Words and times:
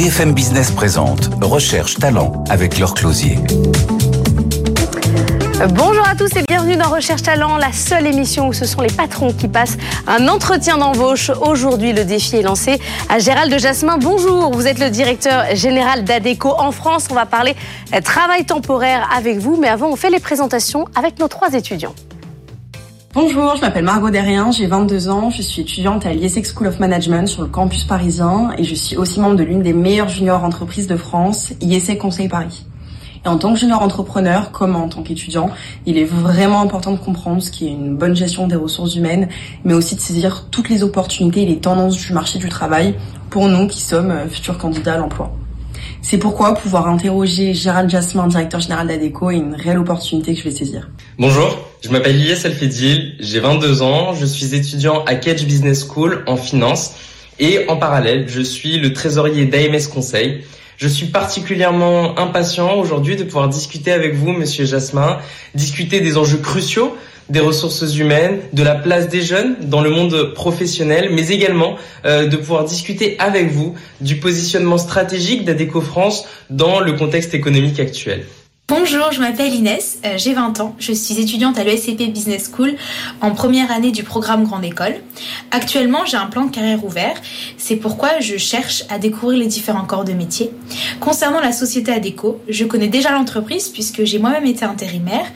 BFM 0.00 0.32
Business 0.32 0.70
présente 0.70 1.28
Recherche 1.42 1.96
Talent 1.96 2.42
avec 2.48 2.78
leur 2.78 2.94
closier. 2.94 3.36
Bonjour 5.74 6.08
à 6.08 6.14
tous 6.14 6.34
et 6.36 6.42
bienvenue 6.48 6.76
dans 6.76 6.88
Recherche 6.88 7.22
Talent, 7.22 7.58
la 7.58 7.70
seule 7.70 8.06
émission 8.06 8.48
où 8.48 8.54
ce 8.54 8.64
sont 8.64 8.80
les 8.80 8.88
patrons 8.88 9.34
qui 9.34 9.46
passent 9.46 9.76
un 10.06 10.26
entretien 10.28 10.78
d'embauche. 10.78 11.30
Aujourd'hui, 11.42 11.92
le 11.92 12.06
défi 12.06 12.36
est 12.36 12.42
lancé 12.42 12.80
à 13.10 13.18
Gérald 13.18 13.52
de 13.52 13.58
Jasmin. 13.58 13.98
Bonjour, 13.98 14.50
vous 14.52 14.66
êtes 14.66 14.78
le 14.78 14.88
directeur 14.88 15.54
général 15.54 16.04
d'ADECO 16.04 16.48
en 16.48 16.72
France. 16.72 17.08
On 17.10 17.14
va 17.14 17.26
parler 17.26 17.54
travail 18.02 18.46
temporaire 18.46 19.06
avec 19.14 19.36
vous, 19.36 19.58
mais 19.60 19.68
avant, 19.68 19.90
on 19.90 19.96
fait 19.96 20.08
les 20.08 20.18
présentations 20.18 20.86
avec 20.96 21.18
nos 21.18 21.28
trois 21.28 21.52
étudiants. 21.52 21.94
Bonjour, 23.12 23.56
je 23.56 23.60
m'appelle 23.62 23.82
Margot 23.82 24.08
Derrien, 24.10 24.52
j'ai 24.52 24.68
22 24.68 25.08
ans, 25.08 25.30
je 25.30 25.42
suis 25.42 25.62
étudiante 25.62 26.06
à 26.06 26.12
l'IESEC 26.12 26.46
School 26.46 26.68
of 26.68 26.78
Management 26.78 27.26
sur 27.26 27.42
le 27.42 27.48
campus 27.48 27.82
parisien 27.82 28.52
et 28.56 28.62
je 28.62 28.76
suis 28.76 28.96
aussi 28.96 29.18
membre 29.18 29.34
de 29.34 29.42
l'une 29.42 29.62
des 29.62 29.72
meilleures 29.72 30.08
juniors 30.08 30.44
entreprises 30.44 30.86
de 30.86 30.94
France, 30.96 31.52
IESEC 31.60 31.98
Conseil 31.98 32.28
Paris. 32.28 32.64
Et 33.24 33.28
en 33.28 33.36
tant 33.36 33.52
que 33.52 33.58
junior 33.58 33.82
entrepreneur, 33.82 34.52
comme 34.52 34.76
en 34.76 34.88
tant 34.88 35.02
qu'étudiant, 35.02 35.50
il 35.86 35.98
est 35.98 36.04
vraiment 36.04 36.60
important 36.60 36.92
de 36.92 36.98
comprendre 36.98 37.42
ce 37.42 37.50
qui 37.50 37.66
est 37.66 37.70
une 37.72 37.96
bonne 37.96 38.14
gestion 38.14 38.46
des 38.46 38.54
ressources 38.54 38.94
humaines, 38.94 39.28
mais 39.64 39.74
aussi 39.74 39.96
de 39.96 40.00
saisir 40.00 40.46
toutes 40.52 40.68
les 40.68 40.84
opportunités 40.84 41.42
et 41.42 41.46
les 41.46 41.58
tendances 41.58 41.96
du 41.96 42.12
marché 42.12 42.38
du 42.38 42.48
travail 42.48 42.94
pour 43.28 43.48
nous 43.48 43.66
qui 43.66 43.80
sommes 43.80 44.12
euh, 44.12 44.28
futurs 44.28 44.56
candidats 44.56 44.94
à 44.94 44.98
l'emploi. 44.98 45.32
C'est 46.00 46.18
pourquoi 46.18 46.54
pouvoir 46.54 46.86
interroger 46.86 47.54
Gérald 47.54 47.90
Jasmin, 47.90 48.28
directeur 48.28 48.60
général 48.60 48.86
d'ADECO, 48.86 49.30
est 49.30 49.36
une 49.38 49.56
réelle 49.56 49.78
opportunité 49.78 50.32
que 50.32 50.38
je 50.38 50.44
vais 50.44 50.54
saisir. 50.54 50.88
Bonjour, 51.18 51.69
je 51.82 51.88
m'appelle 51.88 52.16
Ilyes 52.16 52.44
Alfedil, 52.44 53.14
j'ai 53.20 53.40
22 53.40 53.82
ans, 53.82 54.14
je 54.14 54.26
suis 54.26 54.54
étudiant 54.54 55.02
à 55.04 55.14
Catch 55.14 55.44
Business 55.44 55.86
School 55.86 56.22
en 56.26 56.36
finance 56.36 56.92
et 57.38 57.66
en 57.68 57.76
parallèle, 57.76 58.26
je 58.28 58.42
suis 58.42 58.78
le 58.78 58.92
trésorier 58.92 59.46
d'AMS 59.46 59.88
Conseil. 59.92 60.42
Je 60.76 60.88
suis 60.88 61.06
particulièrement 61.06 62.18
impatient 62.18 62.74
aujourd'hui 62.76 63.16
de 63.16 63.24
pouvoir 63.24 63.48
discuter 63.48 63.92
avec 63.92 64.14
vous, 64.14 64.32
Monsieur 64.32 64.66
Jasmin, 64.66 65.18
discuter 65.54 66.00
des 66.00 66.16
enjeux 66.16 66.38
cruciaux 66.38 66.96
des 67.30 67.40
ressources 67.40 67.96
humaines, 67.96 68.40
de 68.52 68.62
la 68.62 68.74
place 68.74 69.08
des 69.08 69.22
jeunes 69.22 69.56
dans 69.62 69.80
le 69.82 69.90
monde 69.90 70.34
professionnel, 70.34 71.10
mais 71.12 71.28
également 71.28 71.76
euh, 72.04 72.26
de 72.26 72.36
pouvoir 72.36 72.64
discuter 72.64 73.16
avec 73.20 73.52
vous 73.52 73.74
du 74.00 74.16
positionnement 74.16 74.78
stratégique 74.78 75.44
d'Adeco 75.44 75.80
France 75.80 76.26
dans 76.50 76.80
le 76.80 76.92
contexte 76.94 77.32
économique 77.32 77.78
actuel. 77.78 78.26
Bonjour, 78.70 79.10
je 79.10 79.18
m'appelle 79.18 79.52
Inès, 79.52 79.98
euh, 80.04 80.16
j'ai 80.16 80.32
20 80.32 80.60
ans, 80.60 80.76
je 80.78 80.92
suis 80.92 81.20
étudiante 81.20 81.58
à 81.58 81.64
l'ESCP 81.64 82.12
Business 82.12 82.48
School 82.54 82.76
en 83.20 83.32
première 83.32 83.72
année 83.72 83.90
du 83.90 84.04
programme 84.04 84.44
Grande 84.44 84.64
École. 84.64 84.94
Actuellement, 85.50 86.04
j'ai 86.06 86.16
un 86.16 86.26
plan 86.26 86.44
de 86.44 86.52
carrière 86.52 86.84
ouvert, 86.84 87.20
c'est 87.56 87.74
pourquoi 87.74 88.20
je 88.20 88.36
cherche 88.36 88.84
à 88.88 89.00
découvrir 89.00 89.40
les 89.40 89.48
différents 89.48 89.84
corps 89.84 90.04
de 90.04 90.12
métier. 90.12 90.52
Concernant 91.00 91.40
la 91.40 91.50
société 91.50 91.90
ADECO, 91.90 92.40
je 92.48 92.64
connais 92.64 92.86
déjà 92.86 93.10
l'entreprise 93.10 93.70
puisque 93.70 94.04
j'ai 94.04 94.20
moi-même 94.20 94.46
été 94.46 94.64
intérimaire. 94.64 95.26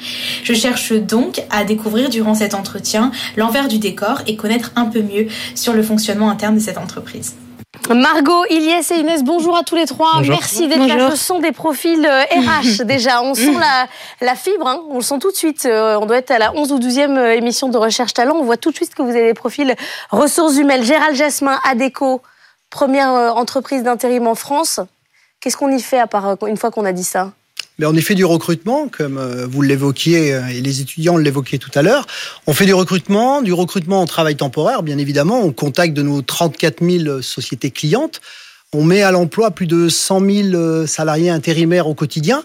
Je 0.45 0.55
cherche 0.55 0.93
donc 0.93 1.43
à 1.51 1.65
découvrir 1.65 2.11
durant 2.11 2.37
cet 2.37 2.55
entretien 2.55 3.11
l'envers 3.37 3.67
du 3.67 3.81
décor 3.81 4.23
et 4.29 4.37
connaître 4.37 4.71
un 4.77 4.85
peu 4.85 5.03
mieux 5.03 5.27
sur 5.57 5.73
le 5.73 5.83
fonctionnement 5.83 6.31
interne 6.31 6.55
de 6.55 6.61
cette 6.61 6.79
entreprise. 6.79 7.35
Margot, 7.91 8.45
Iliès 8.51 8.91
et 8.91 8.97
Inès, 8.97 9.23
bonjour 9.23 9.57
à 9.57 9.63
tous 9.63 9.75
les 9.75 9.87
trois. 9.87 10.21
Merci 10.23 10.69
d'être 10.69 10.87
là. 10.87 11.11
Ce 11.11 11.17
sont 11.17 11.39
des 11.41 11.53
profils 11.53 12.07
RH 12.07 12.81
euh, 12.81 12.85
déjà. 12.85 13.23
On 13.23 13.35
sent 13.35 13.55
la, 14.21 14.35
fibre, 14.35 14.67
hein. 14.67 14.83
on 14.89 14.97
le 14.97 15.03
sent 15.03 15.19
tout 15.19 15.31
de 15.31 15.37
suite. 15.37 15.67
Euh, 15.67 15.99
on 16.01 16.07
doit 16.07 16.19
être 16.19 16.31
à 16.31 16.39
la 16.39 16.55
11 16.55 16.73
ou 16.73 16.79
12e 16.79 17.19
euh, 17.19 17.33
émission 17.33 17.69
de 17.69 17.77
Recherche 17.77 18.15
Talent. 18.15 18.37
On 18.37 18.45
voit 18.45 18.57
tout 18.57 18.71
de 18.71 18.77
suite 18.77 18.95
que 18.95 19.03
vous 19.03 19.11
avez 19.11 19.27
des 19.27 19.35
profils 19.35 19.75
ressources 20.11 20.57
humaines. 20.57 20.83
Gérald 20.83 21.17
Jasmin, 21.17 21.59
ADECO, 21.65 22.23
première 22.71 23.37
entreprise 23.37 23.83
d'intérim 23.83 24.27
en 24.27 24.35
France. 24.35 24.81
Qu'est-ce 25.41 25.57
qu'on 25.57 25.71
y 25.71 25.81
fait 25.81 25.99
à 25.99 26.07
part 26.07 26.37
une 26.47 26.57
fois 26.57 26.71
qu'on 26.71 26.85
a 26.85 26.93
dit 26.93 27.05
ça? 27.05 27.33
Mais 27.79 27.87
on 27.87 27.95
y 27.95 28.03
fait 28.03 28.15
du 28.15 28.25
recrutement, 28.25 28.89
comme 28.89 29.19
euh, 29.19 29.47
vous 29.47 29.63
l'évoquiez 29.63 30.33
euh, 30.33 30.47
et 30.47 30.61
les 30.61 30.81
étudiants 30.81 31.17
l'évoquaient 31.17 31.59
tout 31.59 31.71
à 31.75 31.83
l'heure. 31.83 32.07
On 32.47 32.55
fait 32.55 32.67
du 32.67 32.75
recrutement, 32.75 33.43
du 33.43 33.53
recrutement 33.53 34.01
en 34.01 34.07
travail 34.07 34.37
temporaire, 34.37 34.83
bien 34.83 34.99
évidemment. 34.99 35.41
On 35.41 35.53
contacte 35.53 35.95
de 35.95 36.03
nos 36.03 36.23
34 36.23 36.85
000 36.85 37.23
sociétés 37.23 37.71
clientes. 37.71 38.21
On 38.73 38.85
met 38.85 39.03
à 39.03 39.11
l'emploi 39.11 39.51
plus 39.51 39.67
de 39.67 39.89
100 39.89 40.21
000 40.21 40.49
euh, 40.55 40.87
salariés 40.87 41.31
intérimaires 41.31 41.89
au 41.89 41.95
quotidien. 41.95 42.45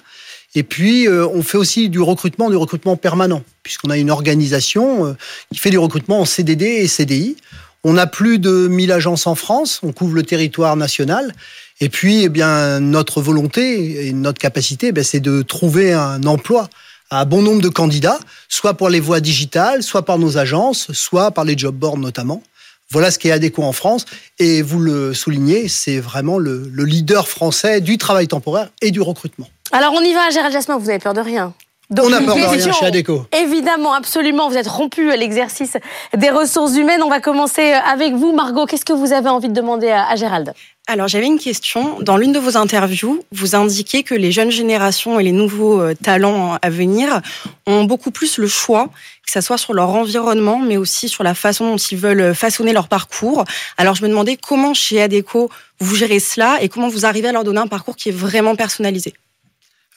Et 0.55 0.63
puis, 0.63 1.07
on 1.07 1.43
fait 1.43 1.59
aussi 1.59 1.89
du 1.89 1.99
recrutement, 1.99 2.49
du 2.49 2.55
recrutement 2.55 2.95
permanent, 2.95 3.43
puisqu'on 3.61 3.91
a 3.91 3.97
une 3.99 4.09
organisation 4.09 5.15
qui 5.53 5.59
fait 5.59 5.69
du 5.69 5.77
recrutement 5.77 6.21
en 6.21 6.25
CDD 6.25 6.65
et 6.65 6.87
CDI. 6.87 7.37
On 7.83 7.97
a 7.97 8.07
plus 8.07 8.39
de 8.39 8.67
1000 8.67 8.91
agences 8.91 9.27
en 9.27 9.35
France, 9.35 9.79
on 9.83 9.91
couvre 9.91 10.15
le 10.15 10.23
territoire 10.23 10.75
national. 10.75 11.35
Et 11.81 11.89
puis, 11.89 12.23
eh 12.23 12.29
bien, 12.29 12.79
notre 12.79 13.21
volonté 13.21 14.07
et 14.07 14.13
notre 14.13 14.39
capacité, 14.39 14.91
eh 14.95 15.03
c'est 15.03 15.21
de 15.21 15.41
trouver 15.41 15.93
un 15.93 16.23
emploi 16.23 16.69
à 17.09 17.25
bon 17.25 17.41
nombre 17.41 17.61
de 17.61 17.69
candidats, 17.69 18.19
soit 18.49 18.75
pour 18.75 18.89
les 18.89 18.99
voies 18.99 19.19
digitales, 19.19 19.81
soit 19.81 20.03
par 20.03 20.19
nos 20.19 20.37
agences, 20.37 20.91
soit 20.91 21.31
par 21.31 21.45
les 21.45 21.57
job 21.57 21.75
boards 21.75 21.97
notamment. 21.97 22.43
Voilà 22.91 23.11
ce 23.11 23.19
qui 23.19 23.27
est 23.27 23.31
adéquat 23.31 23.63
en 23.63 23.71
France. 23.71 24.05
Et 24.39 24.61
vous 24.61 24.79
le 24.79 25.13
soulignez, 25.13 25.67
c'est 25.67 25.99
vraiment 25.99 26.37
le, 26.37 26.69
leader 26.75 27.27
français 27.27 27.81
du 27.81 27.97
travail 27.97 28.27
temporaire 28.27 28.69
et 28.81 28.91
du 28.91 29.01
recrutement. 29.01 29.47
Alors 29.71 29.93
on 29.93 30.01
y 30.01 30.13
va, 30.13 30.29
Gérald 30.31 30.53
Jasmin, 30.53 30.77
vous 30.77 30.89
avez 30.89 30.99
peur 30.99 31.13
de 31.13 31.21
rien 31.21 31.53
on 31.97 32.09
n'a 32.09 32.21
peur 32.21 32.35
de 32.35 32.41
rien 32.41 32.71
chez 32.71 32.85
Adéco. 32.85 33.25
Évidemment, 33.37 33.93
absolument. 33.93 34.49
Vous 34.49 34.57
êtes 34.57 34.67
rompu 34.67 35.11
à 35.11 35.15
l'exercice 35.15 35.77
des 36.15 36.29
ressources 36.29 36.75
humaines. 36.75 37.01
On 37.03 37.09
va 37.09 37.19
commencer 37.19 37.71
avec 37.71 38.13
vous, 38.13 38.33
Margot. 38.33 38.65
Qu'est-ce 38.65 38.85
que 38.85 38.93
vous 38.93 39.13
avez 39.13 39.29
envie 39.29 39.49
de 39.49 39.53
demander 39.53 39.89
à 39.89 40.15
Gérald? 40.15 40.53
Alors 40.87 41.07
j'avais 41.07 41.27
une 41.27 41.37
question. 41.37 41.99
Dans 42.01 42.17
l'une 42.17 42.31
de 42.31 42.39
vos 42.39 42.57
interviews, 42.57 43.23
vous 43.31 43.55
indiquez 43.55 44.01
que 44.01 44.15
les 44.15 44.31
jeunes 44.31 44.49
générations 44.49 45.19
et 45.19 45.23
les 45.23 45.31
nouveaux 45.31 45.79
euh, 45.79 45.93
talents 45.93 46.57
à 46.59 46.69
venir 46.71 47.21
ont 47.67 47.83
beaucoup 47.83 48.09
plus 48.09 48.39
le 48.39 48.47
choix, 48.47 48.87
que 49.23 49.31
ce 49.31 49.39
soit 49.39 49.59
sur 49.59 49.73
leur 49.73 49.89
environnement, 49.89 50.57
mais 50.57 50.77
aussi 50.77 51.07
sur 51.07 51.23
la 51.23 51.35
façon 51.35 51.69
dont 51.69 51.77
ils 51.77 51.97
veulent 51.97 52.33
façonner 52.33 52.73
leur 52.73 52.87
parcours. 52.87 53.45
Alors 53.77 53.93
je 53.93 54.01
me 54.01 54.09
demandais 54.09 54.35
comment 54.35 54.73
chez 54.73 54.99
Adeco 54.99 55.51
vous 55.79 55.95
gérez 55.95 56.19
cela 56.19 56.57
et 56.59 56.69
comment 56.69 56.89
vous 56.89 57.05
arrivez 57.05 57.27
à 57.27 57.33
leur 57.33 57.43
donner 57.43 57.59
un 57.59 57.67
parcours 57.67 57.95
qui 57.95 58.09
est 58.09 58.13
vraiment 58.13 58.55
personnalisé? 58.55 59.13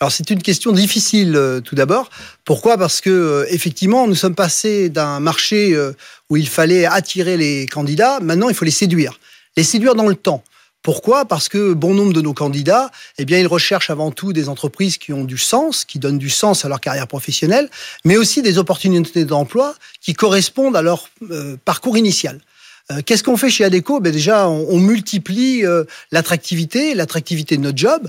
Alors 0.03 0.11
c'est 0.11 0.31
une 0.31 0.43
question 0.43 0.73
difficile 0.73 1.37
euh, 1.37 1.61
tout 1.61 1.77
d'abord. 1.77 2.11
Pourquoi? 2.45 2.77
Parce 2.77 3.01
que 3.01 3.09
euh, 3.09 3.47
effectivement, 3.51 4.09
nous 4.09 4.17
sommes 4.17 4.35
passés 4.35 4.89
d'un 4.89 5.21
marché 5.21 5.79
où 6.29 6.37
il 6.37 6.49
fallait 6.49 6.87
attirer 6.87 7.37
les 7.37 7.67
candidats. 7.67 8.19
Maintenant, 8.19 8.49
il 8.49 8.55
faut 8.57 8.65
les 8.65 8.73
séduire, 8.73 9.21
les 9.57 9.63
séduire 9.63 9.95
dans 9.95 10.09
le 10.09 10.17
temps. 10.17 10.43
Pourquoi? 10.83 11.25
Parce 11.25 11.49
que 11.49 11.73
bon 11.73 11.95
nombre 11.95 12.13
de 12.13 12.21
nos 12.21 12.35
candidats, 12.35 12.91
eh 13.19 13.25
bien, 13.25 13.39
ils 13.39 13.47
recherchent 13.47 13.91
avant 13.91 14.11
tout 14.11 14.33
des 14.33 14.49
entreprises 14.49 14.99
qui 14.99 15.13
ont 15.13 15.23
du 15.23 15.39
sens, 15.39 15.85
qui 15.85 16.01
donnent 16.01 16.19
du 16.19 16.31
sens 16.31 16.65
à 16.65 16.69
leur 16.69 16.81
carrière 16.81 17.07
professionnelle, 17.07 17.71
mais 18.05 18.17
aussi 18.17 18.43
des 18.43 18.59
opportunités 18.59 19.25
d'emploi 19.25 19.77
qui 20.01 20.15
correspondent 20.15 20.75
à 20.75 20.83
leur 20.83 21.09
euh, 21.31 21.57
parcours 21.65 21.97
initial. 21.97 22.41
Euh, 22.91 23.01
qu'est-ce 23.05 23.23
qu'on 23.23 23.37
fait 23.37 23.51
chez 23.51 23.65
Adeco 23.65 24.01
ben 24.01 24.13
Déjà, 24.13 24.49
on, 24.49 24.79
multiplie 24.79 25.65
euh, 25.65 25.85
l'attractivité, 26.11 26.95
l'attractivité 26.95 27.57
de 27.57 27.63
notre 27.63 27.79
job. 27.79 28.09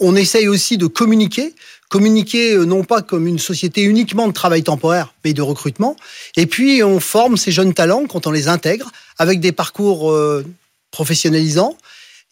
on 0.00 0.16
essaye 0.16 0.48
aussi 0.48 0.78
de 0.78 0.86
communiquer, 0.86 1.54
communiquer 1.88 2.56
non 2.56 2.84
pas 2.84 3.02
comme 3.02 3.26
une 3.26 3.38
société 3.38 3.82
uniquement 3.82 4.26
de 4.28 4.32
travail 4.32 4.62
temporaire, 4.62 5.12
mais 5.24 5.34
de 5.34 5.42
recrutement. 5.42 5.96
Et 6.36 6.46
puis, 6.46 6.82
on 6.82 7.00
forme 7.00 7.36
ces 7.36 7.52
jeunes 7.52 7.74
talents 7.74 8.06
quand 8.08 8.26
on 8.26 8.30
les 8.30 8.48
intègre 8.48 8.90
avec 9.18 9.40
des 9.40 9.52
parcours 9.52 10.10
professionnalisant. 10.90 11.76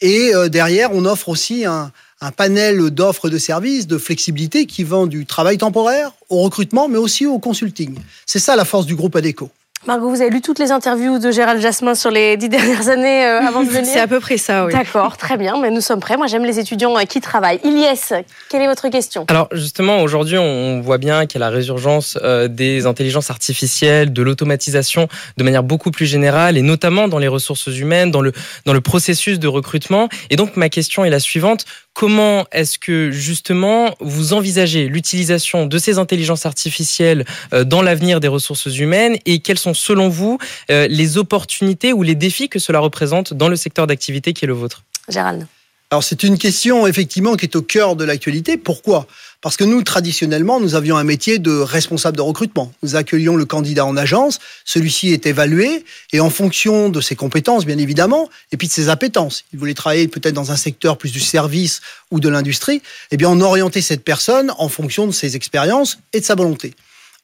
Et 0.00 0.34
euh, 0.34 0.48
derrière, 0.48 0.94
on 0.94 1.04
offre 1.04 1.28
aussi 1.28 1.64
un, 1.64 1.92
un 2.20 2.30
panel 2.30 2.90
d'offres 2.90 3.28
de 3.28 3.38
services, 3.38 3.86
de 3.86 3.98
flexibilité 3.98 4.66
qui 4.66 4.84
vend 4.84 5.06
du 5.06 5.26
travail 5.26 5.58
temporaire 5.58 6.12
au 6.28 6.40
recrutement, 6.42 6.88
mais 6.88 6.98
aussi 6.98 7.26
au 7.26 7.38
consulting. 7.38 7.96
C'est 8.26 8.38
ça 8.38 8.56
la 8.56 8.64
force 8.64 8.86
du 8.86 8.94
groupe 8.94 9.16
ADECO. 9.16 9.50
Margot, 9.86 10.10
vous 10.10 10.20
avez 10.20 10.28
lu 10.28 10.42
toutes 10.42 10.58
les 10.58 10.72
interviews 10.72 11.18
de 11.18 11.30
Gérald 11.30 11.58
Jasmin 11.58 11.94
sur 11.94 12.10
les 12.10 12.36
dix 12.36 12.50
dernières 12.50 12.90
années 12.90 13.24
euh, 13.24 13.40
avant 13.40 13.62
de 13.62 13.68
venir 13.70 13.86
C'est 13.90 13.98
à 13.98 14.06
peu 14.06 14.20
près 14.20 14.36
ça, 14.36 14.66
oui. 14.66 14.74
D'accord, 14.74 15.16
très 15.16 15.38
bien, 15.38 15.58
mais 15.58 15.70
nous 15.70 15.80
sommes 15.80 16.00
prêts. 16.00 16.18
Moi, 16.18 16.26
j'aime 16.26 16.44
les 16.44 16.58
étudiants 16.58 16.98
euh, 16.98 17.04
qui 17.04 17.22
travaillent. 17.22 17.60
Ilyes, 17.64 18.22
quelle 18.50 18.60
est 18.60 18.66
votre 18.66 18.90
question? 18.90 19.24
Alors, 19.28 19.48
justement, 19.52 20.02
aujourd'hui, 20.02 20.36
on 20.36 20.82
voit 20.82 20.98
bien 20.98 21.24
qu'il 21.24 21.40
y 21.40 21.42
a 21.42 21.46
la 21.46 21.50
résurgence 21.50 22.18
euh, 22.22 22.46
des 22.46 22.84
intelligences 22.84 23.30
artificielles, 23.30 24.12
de 24.12 24.20
l'automatisation 24.20 25.08
de 25.38 25.44
manière 25.44 25.62
beaucoup 25.62 25.90
plus 25.90 26.04
générale, 26.04 26.58
et 26.58 26.62
notamment 26.62 27.08
dans 27.08 27.18
les 27.18 27.28
ressources 27.28 27.68
humaines, 27.68 28.10
dans 28.10 28.20
le, 28.20 28.32
dans 28.66 28.74
le 28.74 28.82
processus 28.82 29.38
de 29.38 29.48
recrutement. 29.48 30.10
Et 30.28 30.36
donc, 30.36 30.58
ma 30.58 30.68
question 30.68 31.06
est 31.06 31.10
la 31.10 31.20
suivante. 31.20 31.64
Comment 31.92 32.46
est-ce 32.52 32.78
que 32.78 33.10
justement 33.10 33.94
vous 34.00 34.32
envisagez 34.32 34.86
l'utilisation 34.88 35.66
de 35.66 35.78
ces 35.78 35.98
intelligences 35.98 36.46
artificielles 36.46 37.24
euh, 37.52 37.64
dans 37.64 37.82
l'avenir 37.82 38.20
des 38.20 38.28
ressources 38.28 38.66
humaines? 38.66 39.18
Et 39.26 39.40
quelles 39.40 39.58
sont 39.58 39.74
selon 39.74 40.08
vous 40.08 40.38
euh, 40.70 40.86
les 40.88 41.18
opportunités 41.18 41.92
ou 41.92 42.02
les 42.02 42.14
défis 42.14 42.48
que 42.48 42.58
cela 42.58 42.78
représente 42.78 43.34
dans 43.34 43.48
le 43.48 43.56
secteur 43.56 43.86
d'activité 43.86 44.32
qui 44.32 44.44
est 44.44 44.48
le 44.48 44.54
vôtre? 44.54 44.84
Gérald. 45.08 45.46
Alors 45.90 46.04
c'est 46.04 46.22
une 46.22 46.38
question 46.38 46.86
effectivement 46.86 47.34
qui 47.34 47.46
est 47.46 47.56
au 47.56 47.62
cœur 47.62 47.96
de 47.96 48.04
l'actualité. 48.04 48.56
Pourquoi? 48.56 49.08
Parce 49.42 49.56
que 49.56 49.64
nous, 49.64 49.82
traditionnellement, 49.82 50.60
nous 50.60 50.74
avions 50.74 50.98
un 50.98 51.04
métier 51.04 51.38
de 51.38 51.50
responsable 51.50 52.18
de 52.18 52.22
recrutement. 52.22 52.72
Nous 52.82 52.94
accueillions 52.94 53.36
le 53.36 53.46
candidat 53.46 53.86
en 53.86 53.96
agence, 53.96 54.38
celui-ci 54.66 55.12
est 55.14 55.24
évalué, 55.24 55.86
et 56.12 56.20
en 56.20 56.28
fonction 56.28 56.90
de 56.90 57.00
ses 57.00 57.16
compétences, 57.16 57.64
bien 57.64 57.78
évidemment, 57.78 58.28
et 58.52 58.58
puis 58.58 58.68
de 58.68 58.72
ses 58.72 58.90
appétences, 58.90 59.44
il 59.54 59.58
voulait 59.58 59.72
travailler 59.72 60.08
peut-être 60.08 60.34
dans 60.34 60.52
un 60.52 60.56
secteur 60.56 60.98
plus 60.98 61.10
du 61.10 61.20
service 61.20 61.80
ou 62.10 62.20
de 62.20 62.28
l'industrie, 62.28 62.82
eh 63.12 63.16
bien, 63.16 63.30
on 63.30 63.40
orientait 63.40 63.80
cette 63.80 64.04
personne 64.04 64.52
en 64.58 64.68
fonction 64.68 65.06
de 65.06 65.12
ses 65.12 65.36
expériences 65.36 65.98
et 66.12 66.20
de 66.20 66.24
sa 66.24 66.34
volonté. 66.34 66.74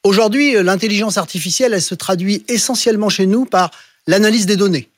Aujourd'hui, 0.03 0.53
l'intelligence 0.63 1.19
artificielle, 1.19 1.73
elle 1.75 1.81
se 1.83 1.95
traduit 1.95 2.43
essentiellement 2.47 3.09
chez 3.09 3.27
nous 3.27 3.45
par 3.45 3.69
l'analyse 4.07 4.47
des 4.47 4.55
données. 4.55 4.89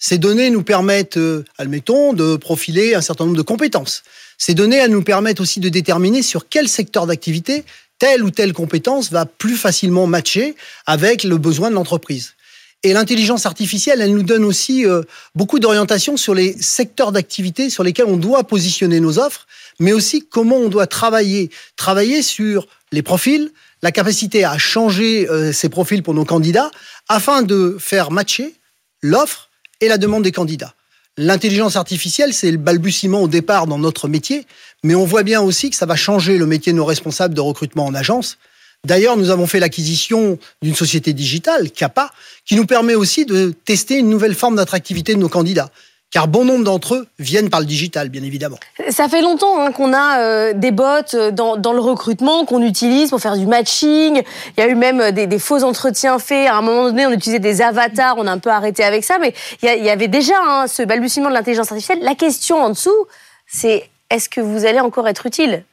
Ces 0.00 0.18
données 0.18 0.50
nous 0.50 0.62
permettent, 0.62 1.18
euh, 1.18 1.44
admettons, 1.56 2.12
de 2.12 2.36
profiler 2.36 2.94
un 2.94 3.00
certain 3.00 3.24
nombre 3.24 3.36
de 3.36 3.42
compétences. 3.42 4.02
Ces 4.38 4.54
données, 4.54 4.76
elles 4.76 4.90
nous 4.90 5.02
permettent 5.02 5.40
aussi 5.40 5.60
de 5.60 5.68
déterminer 5.68 6.22
sur 6.22 6.48
quel 6.48 6.68
secteur 6.68 7.06
d'activité 7.06 7.64
telle 7.98 8.24
ou 8.24 8.30
telle 8.30 8.52
compétence 8.52 9.10
va 9.10 9.24
plus 9.24 9.56
facilement 9.56 10.06
matcher 10.06 10.56
avec 10.86 11.24
le 11.24 11.38
besoin 11.38 11.70
de 11.70 11.74
l'entreprise. 11.74 12.34
Et 12.82 12.92
l'intelligence 12.92 13.46
artificielle, 13.46 14.02
elle 14.02 14.12
nous 14.12 14.22
donne 14.22 14.44
aussi 14.44 14.84
euh, 14.84 15.00
beaucoup 15.34 15.58
d'orientation 15.58 16.18
sur 16.18 16.34
les 16.34 16.54
secteurs 16.60 17.12
d'activité 17.12 17.70
sur 17.70 17.82
lesquels 17.82 18.04
on 18.06 18.18
doit 18.18 18.44
positionner 18.44 19.00
nos 19.00 19.18
offres, 19.18 19.46
mais 19.80 19.94
aussi 19.94 20.26
comment 20.26 20.56
on 20.56 20.68
doit 20.68 20.86
travailler. 20.86 21.50
Travailler 21.76 22.20
sur 22.22 22.66
les 22.92 23.02
profils, 23.02 23.50
la 23.82 23.90
capacité 23.90 24.44
à 24.44 24.58
changer 24.58 25.28
euh, 25.30 25.50
ces 25.50 25.70
profils 25.70 26.02
pour 26.02 26.12
nos 26.12 26.26
candidats, 26.26 26.70
afin 27.08 27.40
de 27.40 27.78
faire 27.80 28.10
matcher 28.10 28.54
l'offre 29.00 29.48
et 29.80 29.88
la 29.88 29.96
demande 29.96 30.24
des 30.24 30.32
candidats. 30.32 30.74
L'intelligence 31.16 31.76
artificielle, 31.76 32.34
c'est 32.34 32.50
le 32.50 32.56
balbutiement 32.56 33.22
au 33.22 33.28
départ 33.28 33.68
dans 33.68 33.78
notre 33.78 34.08
métier, 34.08 34.46
mais 34.82 34.96
on 34.96 35.04
voit 35.04 35.22
bien 35.22 35.40
aussi 35.40 35.70
que 35.70 35.76
ça 35.76 35.86
va 35.86 35.94
changer 35.94 36.38
le 36.38 36.46
métier 36.46 36.72
de 36.72 36.76
nos 36.76 36.84
responsables 36.84 37.34
de 37.34 37.40
recrutement 37.40 37.86
en 37.86 37.94
agence. 37.94 38.36
D'ailleurs, 38.84 39.16
nous 39.16 39.30
avons 39.30 39.46
fait 39.46 39.60
l'acquisition 39.60 40.38
d'une 40.60 40.74
société 40.74 41.12
digitale, 41.12 41.70
CAPA, 41.70 42.10
qui 42.44 42.56
nous 42.56 42.66
permet 42.66 42.96
aussi 42.96 43.24
de 43.26 43.54
tester 43.64 43.96
une 43.96 44.10
nouvelle 44.10 44.34
forme 44.34 44.56
d'attractivité 44.56 45.14
de 45.14 45.20
nos 45.20 45.28
candidats 45.28 45.70
car 46.14 46.28
bon 46.28 46.44
nombre 46.44 46.62
d'entre 46.62 46.94
eux 46.94 47.08
viennent 47.18 47.50
par 47.50 47.58
le 47.58 47.66
digital, 47.66 48.08
bien 48.08 48.22
évidemment. 48.22 48.56
Ça 48.90 49.08
fait 49.08 49.20
longtemps 49.20 49.60
hein, 49.60 49.72
qu'on 49.72 49.92
a 49.92 50.20
euh, 50.20 50.52
des 50.54 50.70
bots 50.70 50.84
euh, 51.14 51.32
dans, 51.32 51.56
dans 51.56 51.72
le 51.72 51.80
recrutement 51.80 52.44
qu'on 52.44 52.62
utilise 52.62 53.10
pour 53.10 53.20
faire 53.20 53.36
du 53.36 53.46
matching. 53.46 54.22
Il 54.56 54.60
y 54.60 54.62
a 54.62 54.68
eu 54.68 54.76
même 54.76 55.00
euh, 55.00 55.10
des, 55.10 55.26
des, 55.26 55.40
faux 55.40 55.64
entretiens 55.64 56.20
faits. 56.20 56.48
À 56.48 56.58
un 56.58 56.62
moment 56.62 56.84
donné, 56.84 57.04
on 57.04 57.10
utilisait 57.10 57.40
des 57.40 57.62
avatars. 57.62 58.14
On 58.16 58.28
a 58.28 58.30
un 58.30 58.38
peu 58.38 58.50
arrêté 58.50 58.84
avec 58.84 59.02
ça, 59.02 59.18
mais 59.18 59.34
il 59.60 59.84
y, 59.84 59.90
avait 59.90 60.06
déjà 60.06 60.36
hein, 60.40 60.66
ce 60.68 60.84
balbutiement 60.84 61.30
de 61.30 61.34
l'intelligence 61.34 61.72
artificielle. 61.72 61.98
La 62.02 62.14
question 62.14 62.62
en 62.62 62.70
dessous, 62.70 63.06
c'est 63.48 63.90
est-ce 64.08 64.28
que 64.28 64.40
vous 64.40 64.66
allez 64.66 64.78
encore 64.78 65.08
être 65.08 65.26
utile? 65.26 65.64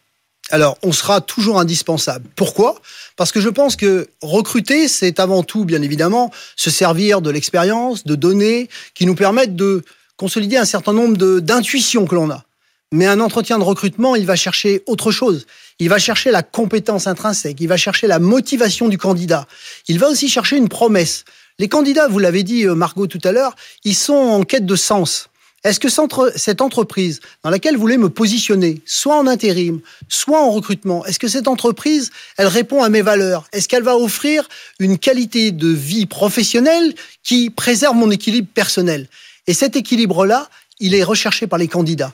Alors, 0.50 0.76
on 0.82 0.92
sera 0.92 1.22
toujours 1.22 1.60
indispensable. 1.60 2.28
Pourquoi? 2.36 2.82
Parce 3.16 3.32
que 3.32 3.40
je 3.40 3.50
pense 3.50 3.76
que 3.76 4.10
recruter, 4.24 4.88
c'est 4.88 5.20
avant 5.20 5.44
tout, 5.44 5.66
bien 5.66 5.84
évidemment, 5.84 6.32
se 6.56 6.72
servir 6.72 7.22
de 7.22 7.30
l'expérience, 7.30 8.06
de 8.06 8.16
données 8.16 8.70
qui 8.96 9.06
nous 9.06 9.16
permettent 9.16 9.56
de 9.56 9.84
consolider 10.22 10.58
un 10.58 10.66
certain 10.66 10.94
nombre 10.94 11.18
d'intuitions 11.40 12.06
que 12.06 12.14
l'on 12.14 12.30
a. 12.30 12.46
Mais 12.92 13.08
un 13.08 13.20
entretien 13.20 13.58
de 13.58 13.64
recrutement, 13.64 14.16
il 14.16 14.28
va 14.28 14.36
chercher 14.36 14.84
autre 14.86 15.10
chose. 15.10 15.48
Il 15.80 15.90
va 15.90 15.98
chercher 15.98 16.30
la 16.30 16.44
compétence 16.44 17.08
intrinsèque, 17.08 17.60
il 17.60 17.68
va 17.68 17.76
chercher 17.76 18.06
la 18.06 18.20
motivation 18.20 18.88
du 18.88 19.00
candidat. 19.00 19.48
Il 19.88 19.98
va 19.98 20.10
aussi 20.10 20.30
chercher 20.30 20.58
une 20.58 20.70
promesse. 20.70 21.26
Les 21.58 21.68
candidats, 21.68 22.08
vous 22.08 22.20
l'avez 22.20 22.44
dit 22.44 22.68
euh, 22.68 22.76
Margot 22.76 23.08
tout 23.08 23.22
à 23.24 23.32
l'heure, 23.32 23.56
ils 23.84 23.96
sont 23.96 24.14
en 24.14 24.44
quête 24.44 24.68
de 24.68 24.76
sens. 24.76 25.28
Est-ce 25.64 25.80
que 25.80 25.90
cette 26.36 26.62
entreprise 26.62 27.20
dans 27.44 27.50
laquelle 27.50 27.74
vous 27.76 27.82
voulez 27.82 27.98
me 27.98 28.10
positionner, 28.10 28.82
soit 28.86 29.18
en 29.18 29.26
intérim, 29.26 29.80
soit 30.08 30.40
en 30.40 30.52
recrutement, 30.52 31.04
est-ce 31.06 31.18
que 31.18 31.28
cette 31.28 31.48
entreprise, 31.48 32.12
elle 32.38 32.48
répond 32.48 32.84
à 32.84 32.90
mes 32.90 33.02
valeurs? 33.02 33.46
Est-ce 33.54 33.68
qu'elle 33.68 33.84
va 33.84 33.96
offrir 33.96 34.48
une 34.80 35.00
qualité 35.00 35.52
de 35.52 35.68
vie 35.68 36.06
professionnelle 36.06 36.94
qui 37.24 37.50
préserve 37.50 37.96
mon 37.96 38.12
équilibre 38.12 38.50
personnel? 38.54 39.08
Et 39.48 39.54
cet 39.54 39.76
équilibre-là, 39.76 40.50
il 40.80 40.96
est 40.96 41.04
recherché 41.04 41.48
par 41.48 41.60
les 41.60 41.68
candidats. 41.68 42.14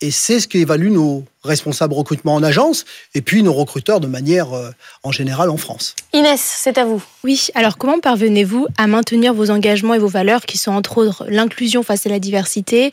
Et 0.00 0.10
c'est 0.10 0.40
ce 0.40 0.48
qu'évaluent 0.48 0.90
nos 0.90 1.24
responsables 1.44 1.94
recrutement 1.94 2.34
en 2.34 2.42
agence 2.42 2.84
et 3.14 3.22
puis 3.22 3.42
nos 3.42 3.52
recruteurs 3.52 4.00
de 4.00 4.06
manière 4.06 4.52
euh, 4.52 4.70
en 5.02 5.12
général 5.12 5.48
en 5.50 5.56
France. 5.56 5.94
Inès, 6.12 6.40
c'est 6.40 6.78
à 6.78 6.84
vous. 6.84 7.02
Oui, 7.22 7.46
alors 7.54 7.78
comment 7.78 8.00
parvenez-vous 8.00 8.66
à 8.76 8.86
maintenir 8.86 9.32
vos 9.32 9.50
engagements 9.50 9.94
et 9.94 9.98
vos 9.98 10.08
valeurs 10.08 10.46
qui 10.46 10.58
sont 10.58 10.72
entre 10.72 10.98
autres 10.98 11.24
l'inclusion 11.28 11.82
face 11.82 12.06
à 12.06 12.10
la 12.10 12.18
diversité, 12.18 12.90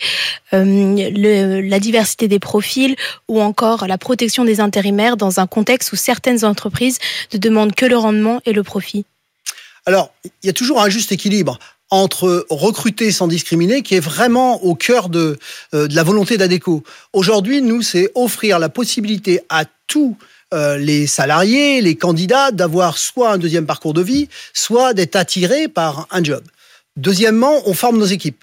euh, 0.53 1.61
la 1.63 1.79
diversité 1.79 2.27
des 2.27 2.39
profils 2.39 2.95
ou 3.27 3.41
encore 3.41 3.87
la 3.87 3.97
protection 3.97 4.45
des 4.45 4.59
intérimaires 4.59 5.17
dans 5.17 5.39
un 5.39 5.47
contexte 5.47 5.91
où 5.91 5.95
certaines 5.95 6.45
entreprises 6.45 6.99
ne 7.33 7.39
demandent 7.39 7.73
que 7.73 7.85
le 7.85 7.97
rendement 7.97 8.41
et 8.45 8.53
le 8.53 8.63
profit? 8.63 9.05
Alors, 9.87 10.13
il 10.23 10.47
y 10.47 10.49
a 10.49 10.53
toujours 10.53 10.81
un 10.81 10.89
juste 10.89 11.11
équilibre 11.11 11.57
entre 11.91 12.45
recruter 12.49 13.11
sans 13.11 13.27
discriminer, 13.27 13.81
qui 13.83 13.95
est 13.95 13.99
vraiment 13.99 14.63
au 14.63 14.75
cœur 14.75 15.09
de, 15.09 15.37
euh, 15.73 15.87
de 15.87 15.95
la 15.95 16.03
volonté 16.03 16.37
d'ADECO. 16.37 16.83
Aujourd'hui, 17.11 17.61
nous, 17.61 17.81
c'est 17.81 18.09
offrir 18.15 18.59
la 18.59 18.69
possibilité 18.69 19.41
à 19.49 19.65
tous 19.87 20.15
euh, 20.53 20.77
les 20.77 21.05
salariés, 21.05 21.81
les 21.81 21.95
candidats, 21.95 22.51
d'avoir 22.51 22.97
soit 22.97 23.31
un 23.31 23.37
deuxième 23.37 23.65
parcours 23.65 23.93
de 23.93 24.01
vie, 24.01 24.29
soit 24.53 24.93
d'être 24.93 25.17
attirés 25.17 25.67
par 25.67 26.07
un 26.11 26.23
job. 26.23 26.43
Deuxièmement, 26.95 27.61
on 27.65 27.73
forme 27.73 27.97
nos 27.97 28.05
équipes. 28.05 28.41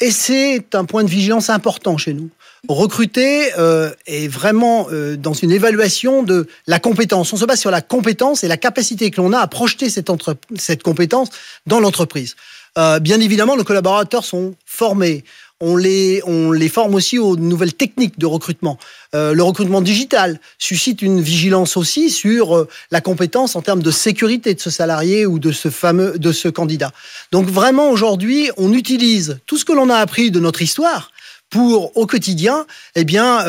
Et 0.00 0.10
c'est 0.10 0.74
un 0.74 0.84
point 0.84 1.04
de 1.04 1.10
vigilance 1.10 1.48
important 1.50 1.96
chez 1.96 2.14
nous. 2.14 2.30
Recruter 2.68 3.52
euh, 3.58 3.90
est 4.06 4.28
vraiment 4.28 4.88
dans 5.18 5.32
une 5.32 5.50
évaluation 5.50 6.22
de 6.22 6.46
la 6.66 6.78
compétence. 6.78 7.32
On 7.32 7.36
se 7.36 7.44
base 7.44 7.60
sur 7.60 7.70
la 7.70 7.82
compétence 7.82 8.42
et 8.44 8.48
la 8.48 8.56
capacité 8.56 9.10
que 9.10 9.20
l'on 9.20 9.32
a 9.32 9.38
à 9.38 9.46
projeter 9.46 9.88
cette 9.90 10.82
compétence 10.82 11.28
dans 11.66 11.80
l'entreprise. 11.80 12.36
Euh, 12.78 12.98
bien 12.98 13.20
évidemment, 13.20 13.56
nos 13.56 13.64
collaborateurs 13.64 14.24
sont 14.24 14.54
formés. 14.64 15.24
On 15.62 15.76
les, 15.76 16.22
on 16.24 16.52
les 16.52 16.70
forme 16.70 16.94
aussi 16.94 17.18
aux 17.18 17.36
nouvelles 17.36 17.74
techniques 17.74 18.18
de 18.18 18.24
recrutement. 18.24 18.78
Euh, 19.14 19.34
le 19.34 19.42
recrutement 19.42 19.82
digital 19.82 20.40
suscite 20.58 21.02
une 21.02 21.20
vigilance 21.20 21.76
aussi 21.76 22.08
sur 22.08 22.56
euh, 22.56 22.68
la 22.90 23.02
compétence 23.02 23.56
en 23.56 23.60
termes 23.60 23.82
de 23.82 23.90
sécurité 23.90 24.54
de 24.54 24.60
ce 24.60 24.70
salarié 24.70 25.26
ou 25.26 25.38
de 25.38 25.52
ce 25.52 25.68
fameux, 25.68 26.18
de 26.18 26.32
ce 26.32 26.48
candidat. 26.48 26.92
Donc 27.30 27.46
vraiment 27.46 27.90
aujourd'hui, 27.90 28.50
on 28.56 28.72
utilise 28.72 29.38
tout 29.46 29.58
ce 29.58 29.66
que 29.66 29.72
l'on 29.72 29.90
a 29.90 29.96
appris 29.96 30.30
de 30.30 30.40
notre 30.40 30.62
histoire 30.62 31.12
pour 31.50 31.94
au 31.96 32.06
quotidien, 32.06 32.64
eh 32.94 33.04
bien, 33.04 33.44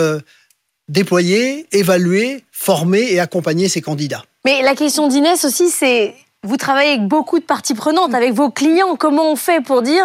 déployer, 0.90 1.68
évaluer, 1.72 2.44
former 2.52 3.14
et 3.14 3.20
accompagner 3.20 3.70
ces 3.70 3.82
candidats. 3.82 4.24
Mais 4.44 4.64
la 4.64 4.76
question 4.76 5.08
d'Inès 5.08 5.46
aussi, 5.46 5.70
c'est 5.70 6.16
vous 6.44 6.58
travaillez 6.58 6.94
avec 6.94 7.08
beaucoup 7.08 7.38
de 7.38 7.44
parties 7.44 7.76
prenantes, 7.76 8.16
avec 8.16 8.34
vos 8.34 8.50
clients. 8.50 8.96
Comment 8.96 9.32
on 9.32 9.36
fait 9.36 9.64
pour 9.64 9.84
dire 9.84 10.04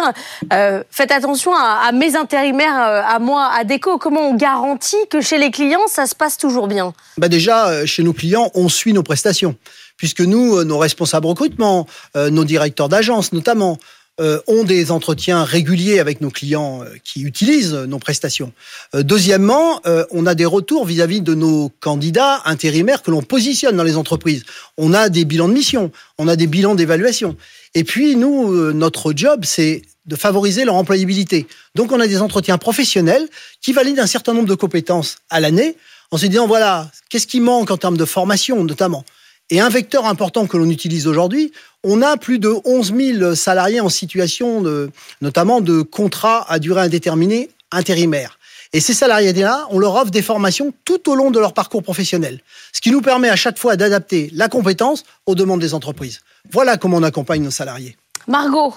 euh, 0.53 0.83
faites 0.91 1.11
attention 1.11 1.51
à, 1.55 1.91
mes 1.91 2.15
intérimaires, 2.15 2.79
euh, 2.79 3.01
à 3.03 3.17
moi, 3.17 3.49
à 3.51 3.63
Déco 3.63 3.97
Comment 3.97 4.29
on 4.29 4.35
garantit 4.35 4.97
que 5.09 5.19
chez 5.19 5.39
les 5.39 5.49
clients, 5.49 5.87
ça 5.87 6.05
se 6.05 6.13
passe 6.13 6.37
toujours 6.37 6.67
bien? 6.67 6.93
Bah 7.17 7.27
Déjà, 7.27 7.69
euh, 7.69 7.85
chez 7.87 8.03
nos 8.03 8.13
clients, 8.13 8.51
on 8.53 8.69
suit 8.69 8.93
nos 8.93 9.01
prestations. 9.01 9.55
Puisque 9.97 10.21
nous, 10.21 10.63
nos 10.63 10.77
responsables 10.77 11.25
recrutement, 11.25 11.87
nos 12.13 12.43
directeurs 12.43 12.87
d'agence 12.87 13.33
notamment, 13.33 13.79
euh, 14.19 14.39
ont 14.47 14.63
des 14.63 14.89
entretiens 14.91 15.43
réguliers 15.43 15.99
avec 15.99 16.21
nos 16.21 16.31
clients 16.31 16.81
euh, 16.81 16.95
qui 17.03 17.21
utilisent 17.21 17.73
nos 17.73 17.99
prestations. 17.99 18.51
Euh, 18.95 19.03
deuxièmement, 19.03 19.79
on 20.11 20.25
a 20.25 20.33
des 20.33 20.45
retours 20.45 20.85
vis-à-vis 20.85 21.21
de 21.21 21.35
nos 21.35 21.69
candidats 21.79 22.41
intérimaires 22.45 23.03
que 23.03 23.11
l'on 23.11 23.21
positionne 23.21 23.77
dans 23.77 23.83
les 23.83 23.95
entreprises. 23.95 24.43
On 24.75 24.93
a 24.93 25.09
des 25.09 25.23
bilans 25.23 25.47
de 25.47 25.53
mission, 25.53 25.91
on 26.17 26.27
a 26.27 26.35
des 26.35 26.47
bilans 26.47 26.73
d'évaluation. 26.73 27.37
Et 27.75 27.83
puis, 27.83 28.15
nous, 28.15 28.73
notre 28.73 29.13
job, 29.15 29.41
c'est 29.45 29.83
de 30.07 30.15
favoriser 30.15 30.65
leur 30.65 30.75
employabilité. 30.75 31.45
Donc, 31.75 31.91
on 31.91 31.99
a 31.99 32.07
des 32.07 32.21
entretiens 32.21 32.57
professionnels 32.57 33.27
qui 33.61 33.71
valident 33.71 33.99
un 33.99 34.07
certain 34.07 34.33
nombre 34.33 34.47
de 34.47 34.55
compétences 34.55 35.17
à 35.29 35.39
l'année 35.39 35.75
en 36.09 36.17
se 36.17 36.25
disant, 36.25 36.47
voilà, 36.47 36.89
qu'est-ce 37.09 37.27
qui 37.27 37.39
manque 37.39 37.69
en 37.69 37.77
termes 37.77 37.97
de 37.97 38.05
formation, 38.05 38.63
notamment? 38.63 39.05
Et 39.49 39.59
un 39.59 39.69
vecteur 39.69 40.05
important 40.05 40.45
que 40.45 40.57
l'on 40.57 40.69
utilise 40.69 41.07
aujourd'hui, 41.07 41.51
on 41.83 42.01
a 42.01 42.17
plus 42.17 42.39
de 42.39 42.53
11 42.65 42.93
000 42.95 43.35
salariés 43.35 43.79
en 43.79 43.89
situation 43.89 44.61
de, 44.61 44.89
notamment 45.21 45.61
de 45.61 45.81
contrat 45.81 46.45
à 46.51 46.59
durée 46.59 46.81
indéterminée 46.81 47.49
intérimaire. 47.71 48.39
Et 48.73 48.81
ces 48.81 48.93
salariés-là, 48.93 49.67
on 49.71 49.79
leur 49.79 49.95
offre 49.95 50.11
des 50.11 50.21
formations 50.21 50.73
tout 50.83 51.09
au 51.09 51.15
long 51.15 51.31
de 51.31 51.39
leur 51.39 51.53
parcours 51.53 51.83
professionnel, 51.83 52.41
ce 52.73 52.81
qui 52.81 52.91
nous 52.91 53.01
permet 53.01 53.29
à 53.29 53.35
chaque 53.35 53.57
fois 53.57 53.77
d'adapter 53.77 54.29
la 54.33 54.49
compétence 54.49 55.03
aux 55.25 55.35
demandes 55.35 55.61
des 55.61 55.73
entreprises. 55.73 56.19
Voilà 56.51 56.77
comment 56.77 56.97
on 56.97 57.03
accompagne 57.03 57.43
nos 57.43 57.51
salariés. 57.51 57.95
Margot, 58.27 58.73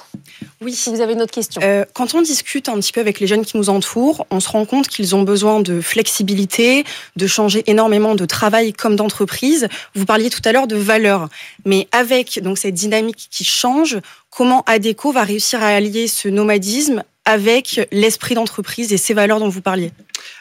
oui. 0.61 0.73
si 0.73 0.90
vous 0.90 1.00
avez 1.00 1.14
une 1.14 1.23
autre 1.23 1.33
question. 1.33 1.61
Euh, 1.64 1.85
quand 1.92 2.14
on 2.14 2.23
discute 2.23 2.69
un 2.69 2.76
petit 2.76 2.92
peu 2.92 3.00
avec 3.00 3.19
les 3.19 3.26
jeunes 3.26 3.45
qui 3.45 3.57
nous 3.57 3.69
entourent, 3.69 4.25
on 4.30 4.38
se 4.38 4.49
rend 4.49 4.64
compte 4.64 4.87
qu'ils 4.87 5.16
ont 5.16 5.23
besoin 5.23 5.61
de 5.61 5.80
flexibilité, 5.80 6.85
de 7.16 7.26
changer 7.26 7.64
énormément 7.66 8.14
de 8.14 8.25
travail 8.26 8.73
comme 8.73 8.95
d'entreprise. 8.95 9.66
Vous 9.97 10.07
parliez 10.07 10.30
tout 10.30 10.42
à 10.45 10.52
l'heure 10.52 10.69
de 10.69 10.76
valeurs, 10.76 11.28
mais 11.64 11.88
avec 11.90 12.40
donc 12.42 12.59
cette 12.59 12.75
dynamique 12.75 13.26
qui 13.28 13.42
change, 13.42 13.99
comment 14.30 14.62
Adeco 14.66 15.11
va 15.11 15.25
réussir 15.25 15.62
à 15.62 15.69
allier 15.69 16.07
ce 16.07 16.28
nomadisme 16.28 17.02
avec 17.24 17.88
l'esprit 17.92 18.34
d'entreprise 18.34 18.92
et 18.92 18.96
ces 18.96 19.14
valeurs 19.14 19.38
dont 19.40 19.48
vous 19.48 19.60
parliez 19.60 19.92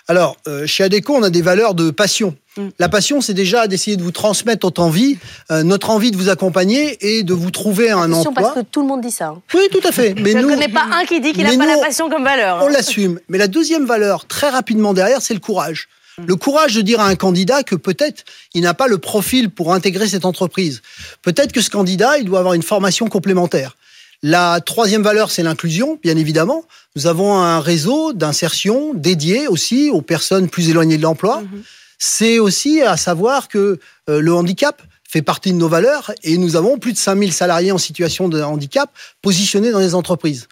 Alors, 0.08 0.38
euh, 0.48 0.66
chez 0.66 0.84
ADECO, 0.84 1.16
on 1.16 1.24
a 1.24 1.30
des 1.30 1.42
valeurs 1.42 1.74
de 1.76 1.92
passion. 1.92 2.36
Mm. 2.58 2.68
La 2.80 2.90
passion, 2.90 3.22
c'est 3.22 3.34
déjà 3.34 3.68
d'essayer 3.68 3.98
de 3.98 4.04
vous 4.04 4.12
transmettre 4.12 4.66
notre 4.66 4.82
envie, 4.82 5.18
euh, 5.52 5.64
notre 5.64 5.90
envie 5.90 6.12
de 6.12 6.18
vous 6.18 6.30
accompagner 6.30 6.98
et 7.02 7.24
de 7.24 7.34
vous 7.34 7.52
trouver 7.52 7.92
un 7.92 8.10
passion 8.10 8.30
emploi. 8.30 8.34
parce 8.34 8.56
que 8.56 8.62
tout 8.62 8.82
le 8.82 8.88
monde 8.88 9.02
dit 9.02 9.12
ça. 9.12 9.28
Hein. 9.28 9.42
Oui, 9.54 9.68
tout 9.72 9.86
à 9.88 9.92
fait. 9.92 10.14
Mais 10.16 10.32
Je 10.32 10.38
ne 10.38 10.48
connais 10.48 10.68
pas 10.68 10.88
un 10.92 11.06
qui 11.06 11.20
dit 11.20 11.34
qu'il 11.34 11.44
n'a 11.44 11.58
pas 11.58 11.76
la 11.76 11.82
passion 11.82 12.10
comme 12.10 12.24
valeur. 12.24 12.60
On 12.64 12.68
hein. 12.68 12.72
l'assume. 12.72 13.20
Mais 13.30 13.38
la 13.38 13.48
deuxième 13.48 13.86
valeur, 13.86 14.26
très 14.26 14.50
rapidement 14.50 14.94
derrière, 14.94 15.22
c'est 15.22 15.34
le 15.34 15.40
courage. 15.40 15.90
Le 16.26 16.36
courage 16.36 16.76
de 16.76 16.82
dire 16.82 17.00
à 17.00 17.08
un 17.08 17.16
candidat 17.16 17.64
que 17.64 17.76
peut-être 17.76 18.24
il 18.54 18.62
n'a 18.64 18.74
pas 18.74 18.88
le 18.88 18.98
profil 18.98 19.50
pour 19.50 19.74
intégrer 19.74 20.08
cette 20.08 20.26
entreprise. 20.26 20.82
Peut-être 21.22 21.52
que 21.52 21.62
ce 21.62 21.70
candidat, 21.70 22.18
il 22.18 22.26
doit 22.26 22.40
avoir 22.40 22.54
une 22.54 22.64
formation 22.64 23.08
complémentaire. 23.08 23.78
La 24.22 24.60
troisième 24.60 25.02
valeur, 25.02 25.32
c'est 25.32 25.44
l'inclusion, 25.44 25.98
bien 26.02 26.18
évidemment. 26.18 26.66
Nous 26.96 27.08
avons 27.08 27.38
un 27.38 27.62
réseau 27.62 28.12
d'insertion 28.12 28.94
dédié 28.94 29.48
aussi 29.48 29.90
aux 29.90 30.02
personnes 30.02 30.50
plus 30.50 30.70
éloignées 30.70 30.98
de 30.98 31.04
l'emploi. 31.04 31.42
Mhm. 31.42 31.64
C'est 31.98 32.40
aussi 32.40 32.82
à 32.82 32.98
savoir 32.98 33.48
que 33.48 33.80
euh, 34.10 34.22
le 34.22 34.34
handicap 34.34 34.82
fait 35.10 35.22
partie 35.22 35.52
de 35.52 35.58
nos 35.58 35.70
valeurs 35.70 36.12
et 36.24 36.38
nous 36.38 36.56
avons 36.56 36.78
plus 36.78 36.94
de 36.94 36.98
5000 36.98 37.34
salariés 37.34 37.72
en 37.72 37.78
situation 37.78 38.30
de 38.30 38.42
handicap 38.42 38.92
positionnés 39.22 39.72
dans 39.72 39.80
les 39.80 39.96
entreprises. 39.96 40.48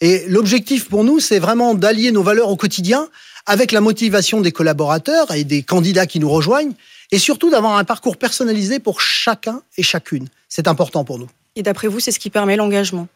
Et 0.00 0.24
l'objectif 0.28 0.88
pour 0.88 1.04
nous, 1.04 1.20
c'est 1.20 1.38
vraiment 1.38 1.74
d'allier 1.74 2.10
nos 2.10 2.22
valeurs 2.22 2.48
au 2.48 2.56
quotidien 2.56 3.08
avec 3.46 3.72
la 3.72 3.80
motivation 3.80 4.40
des 4.40 4.52
collaborateurs 4.52 5.30
et 5.32 5.44
des 5.44 5.62
candidats 5.62 6.06
qui 6.06 6.20
nous 6.20 6.30
rejoignent, 6.30 6.74
et 7.10 7.18
surtout 7.18 7.50
d'avoir 7.50 7.76
un 7.76 7.84
parcours 7.84 8.16
personnalisé 8.16 8.78
pour 8.78 9.00
chacun 9.00 9.62
et 9.76 9.82
chacune. 9.82 10.28
C'est 10.48 10.68
important 10.68 11.04
pour 11.04 11.18
nous. 11.18 11.28
Et 11.54 11.62
d'après 11.62 11.88
vous, 11.88 12.00
c'est 12.00 12.12
ce 12.12 12.18
qui 12.18 12.30
permet 12.30 12.56
l'engagement? 12.56 13.08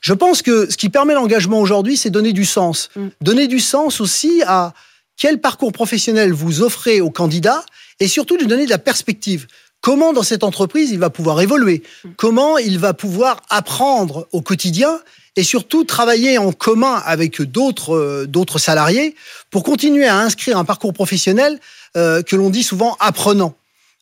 Je 0.00 0.12
pense 0.12 0.42
que 0.42 0.70
ce 0.70 0.76
qui 0.76 0.88
permet 0.88 1.14
l'engagement 1.14 1.60
aujourd'hui, 1.60 1.96
c'est 1.96 2.10
donner 2.10 2.32
du 2.32 2.44
sens. 2.44 2.90
Mm. 2.96 3.08
Donner 3.20 3.46
du 3.46 3.60
sens 3.60 4.00
aussi 4.00 4.42
à 4.46 4.74
quel 5.16 5.40
parcours 5.40 5.72
professionnel 5.72 6.32
vous 6.32 6.62
offrez 6.62 7.00
aux 7.00 7.10
candidats 7.10 7.64
et 8.00 8.08
surtout 8.08 8.36
de 8.36 8.44
donner 8.44 8.64
de 8.64 8.70
la 8.70 8.78
perspective. 8.78 9.46
Comment 9.80 10.12
dans 10.12 10.24
cette 10.24 10.42
entreprise 10.42 10.90
il 10.90 10.98
va 10.98 11.10
pouvoir 11.10 11.40
évoluer? 11.40 11.82
Mm. 12.04 12.08
Comment 12.16 12.58
il 12.58 12.78
va 12.78 12.94
pouvoir 12.94 13.42
apprendre 13.48 14.26
au 14.32 14.42
quotidien 14.42 14.98
et 15.36 15.44
surtout 15.44 15.84
travailler 15.84 16.38
en 16.38 16.52
commun 16.52 17.00
avec 17.04 17.42
d'autres 17.42 17.94
euh, 17.94 18.26
d'autres 18.26 18.58
salariés 18.58 19.14
pour 19.50 19.62
continuer 19.62 20.06
à 20.06 20.18
inscrire 20.18 20.58
un 20.58 20.64
parcours 20.64 20.92
professionnel 20.92 21.60
euh, 21.96 22.22
que 22.22 22.34
l'on 22.34 22.50
dit 22.50 22.64
souvent 22.64 22.96
apprenant? 22.98 23.54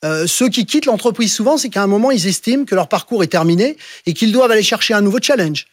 Euh, 0.04 0.26
ceux 0.26 0.48
qui 0.48 0.66
quittent 0.66 0.86
l'entreprise 0.86 1.32
souvent, 1.32 1.56
c'est 1.56 1.68
qu'à 1.68 1.82
un 1.82 1.86
moment, 1.86 2.10
ils 2.10 2.26
estiment 2.26 2.64
que 2.64 2.74
leur 2.74 2.88
parcours 2.88 3.22
est 3.22 3.28
terminé 3.28 3.76
et 4.06 4.14
qu'ils 4.14 4.32
doivent 4.32 4.50
aller 4.50 4.62
chercher 4.62 4.94
un 4.94 5.00
nouveau 5.00 5.18
challenge, 5.22 5.66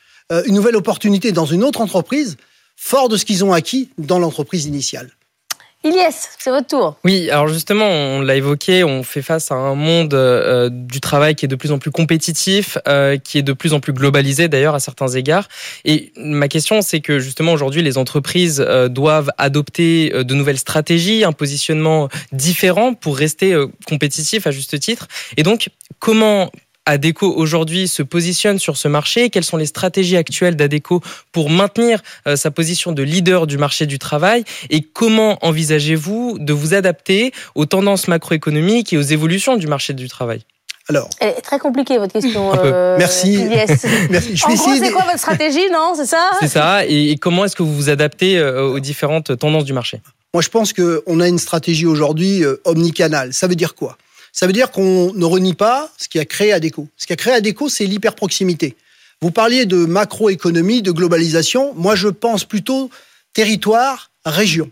une 0.46 0.54
nouvelle 0.54 0.76
opportunité 0.76 1.32
dans 1.32 1.48
une 1.48 1.64
autre 1.64 1.82
entreprise, 1.82 2.38
fort 2.76 3.10
de 3.10 3.18
ce 3.18 3.26
qu'ils 3.26 3.44
ont 3.44 3.52
acquis 3.52 3.90
dans 3.98 4.20
l'entreprise 4.20 4.66
initiale. 4.66 5.10
Ilyes, 5.86 6.28
c'est 6.38 6.50
votre 6.50 6.68
tour. 6.68 6.98
Oui, 7.06 7.30
alors 7.30 7.48
justement, 7.48 7.86
on 7.88 8.22
l'a 8.22 8.36
évoqué, 8.36 8.84
on 8.84 9.02
fait 9.02 9.22
face 9.22 9.50
à 9.50 9.56
un 9.56 9.76
monde 9.76 10.14
euh, 10.14 10.70
du 10.70 11.00
travail 11.00 11.36
qui 11.36 11.46
est 11.46 11.48
de 11.48 11.56
plus 11.56 11.72
en 11.72 11.80
plus 11.80 11.90
compétitif, 11.90 12.78
euh, 12.88 13.18
qui 13.18 13.38
est 13.38 13.44
de 13.44 13.54
plus 13.54 13.74
en 13.74 13.80
plus 13.80 13.94
globalisé 13.94 14.50
d'ailleurs 14.50 14.76
à 14.76 14.82
certains 14.82 15.08
égards. 15.08 15.48
Et 15.86 16.12
ma 16.18 16.50
question, 16.50 16.82
c'est 16.82 17.00
que 17.00 17.20
justement 17.20 17.54
aujourd'hui, 17.54 17.82
les 17.82 17.98
entreprises 17.98 18.60
euh, 18.60 18.90
doivent 18.90 19.32
adopter 19.38 20.10
de 20.12 20.34
nouvelles 20.34 20.58
stratégies, 20.58 21.24
un 21.24 21.32
positionnement 21.32 22.10
différent 22.34 22.94
pour 22.94 23.18
rester 23.18 23.56
compétitif 23.88 24.48
à 24.48 24.52
juste 24.52 24.78
titre. 24.82 25.08
Et 25.38 25.44
donc, 25.44 25.70
comment 26.00 26.52
Adeco 26.86 27.32
aujourd'hui 27.36 27.88
se 27.88 28.02
positionne 28.02 28.60
sur 28.60 28.78
ce 28.78 28.88
marché 28.88 29.30
Quelles 29.30 29.44
sont 29.44 29.58
les 29.58 29.66
stratégies 29.66 30.18
actuelles 30.18 30.56
d'Adeco 30.56 31.02
pour 31.32 31.50
maintenir 31.50 32.02
euh, 32.28 32.36
sa 32.36 32.52
position 32.52 32.92
de 32.92 33.04
leader 33.04 33.48
du 33.48 33.58
marché 33.58 33.86
du 33.86 34.00
travail? 34.00 34.44
Et 34.70 34.82
comment 34.82 35.38
envisagez-vous 35.42 36.38
de 36.40 36.54
vous 36.54 36.74
adapter 36.74 37.32
aux 37.56 37.66
tendances 37.66 38.08
macroéconomiques 38.08 38.94
et 38.94 38.98
aux 38.98 39.02
évolutions 39.02 39.58
du 39.58 39.68
marché 39.68 39.94
du 39.94 40.08
travail? 40.10 40.42
Alors, 40.88 41.08
Elle 41.20 41.30
est 41.38 41.42
très 41.42 41.60
compliquée 41.60 42.00
votre 42.00 42.14
question. 42.14 42.52
Euh, 42.56 42.98
Merci. 42.98 43.38
Merci. 43.50 43.88
en 44.44 44.54
gros, 44.56 44.74
c'est 44.74 44.92
quoi 44.92 45.04
votre 45.04 45.20
stratégie, 45.20 45.70
non? 45.72 45.94
C'est 45.96 46.08
ça? 46.08 46.32
C'est 46.40 46.48
ça. 46.48 46.86
Et 46.88 47.16
comment 47.18 47.46
est-ce 47.46 47.56
que 47.56 47.62
vous 47.62 47.76
vous 47.76 47.90
adaptez 47.90 48.40
euh, 48.40 48.64
aux 48.64 48.80
différentes 48.80 49.38
tendances 49.38 49.66
du 49.66 49.74
marché? 49.74 50.02
Moi, 50.34 50.42
je 50.42 50.50
pense 50.50 50.74
qu'on 50.74 51.20
a 51.20 51.28
une 51.28 51.38
stratégie 51.38 51.86
aujourd'hui 51.86 52.44
omnicanale. 52.66 53.34
Ça 53.34 53.48
veut 53.48 53.56
dire 53.56 53.76
quoi? 53.76 53.98
Ça 54.32 54.48
veut 54.48 54.54
dire 54.54 54.72
qu'on 54.72 55.14
ne 55.14 55.26
renie 55.26 55.54
pas 55.54 55.92
ce 55.98 56.08
qui 56.08 56.20
a 56.20 56.26
créé 56.26 56.54
ADECO. 56.54 56.88
Ce 56.98 57.06
qui 57.06 57.14
a 57.14 57.16
créé 57.16 57.34
ADECO, 57.34 57.70
c'est 57.70 57.86
l'hyperproximité. 57.86 58.76
Vous 59.22 59.32
parliez 59.32 59.66
de 59.66 59.86
macroéconomie, 59.86 60.82
de 60.82 60.92
globalisation. 60.92 61.74
Moi, 61.76 61.96
je 61.96 62.08
pense 62.08 62.46
plutôt 62.46 62.90
territoire, 63.34 64.12
région. 64.26 64.72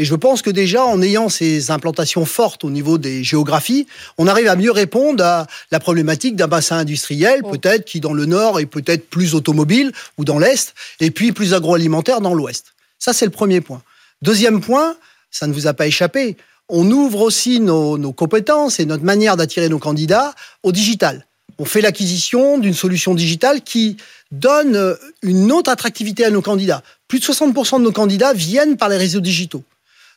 Et 0.00 0.04
je 0.04 0.14
pense 0.14 0.42
que 0.42 0.50
déjà, 0.50 0.84
en 0.84 1.02
ayant 1.02 1.28
ces 1.28 1.72
implantations 1.72 2.24
fortes 2.24 2.62
au 2.62 2.70
niveau 2.70 2.98
des 2.98 3.24
géographies, 3.24 3.86
on 4.16 4.28
arrive 4.28 4.46
à 4.46 4.54
mieux 4.54 4.70
répondre 4.70 5.24
à 5.24 5.46
la 5.72 5.80
problématique 5.80 6.36
d'un 6.36 6.46
bassin 6.46 6.78
industriel, 6.78 7.42
peut-être 7.42 7.84
qui 7.84 7.98
dans 7.98 8.12
le 8.12 8.24
nord 8.24 8.60
est 8.60 8.66
peut-être 8.66 9.10
plus 9.10 9.34
automobile 9.34 9.92
ou 10.16 10.24
dans 10.24 10.38
l'est, 10.38 10.72
et 11.00 11.10
puis 11.10 11.32
plus 11.32 11.52
agroalimentaire 11.52 12.20
dans 12.20 12.34
l'ouest. 12.34 12.74
Ça, 13.00 13.12
c'est 13.12 13.24
le 13.24 13.32
premier 13.32 13.60
point. 13.60 13.82
Deuxième 14.22 14.60
point, 14.60 14.96
ça 15.32 15.48
ne 15.48 15.52
vous 15.52 15.66
a 15.66 15.74
pas 15.74 15.86
échappé, 15.88 16.36
on 16.68 16.90
ouvre 16.90 17.22
aussi 17.22 17.60
nos, 17.60 18.12
compétences 18.12 18.80
et 18.80 18.86
notre 18.86 19.04
manière 19.04 19.36
d'attirer 19.36 19.68
nos 19.68 19.78
candidats 19.78 20.34
au 20.62 20.72
digital. 20.72 21.26
On 21.58 21.64
fait 21.64 21.80
l'acquisition 21.80 22.58
d'une 22.58 22.74
solution 22.74 23.14
digitale 23.14 23.62
qui 23.62 23.96
donne 24.30 24.96
une 25.22 25.50
autre 25.50 25.70
attractivité 25.70 26.24
à 26.24 26.30
nos 26.30 26.42
candidats. 26.42 26.82
Plus 27.08 27.20
de 27.20 27.24
60% 27.24 27.78
de 27.78 27.84
nos 27.84 27.92
candidats 27.92 28.32
viennent 28.32 28.76
par 28.76 28.88
les 28.88 28.96
réseaux 28.96 29.20
digitaux. 29.20 29.64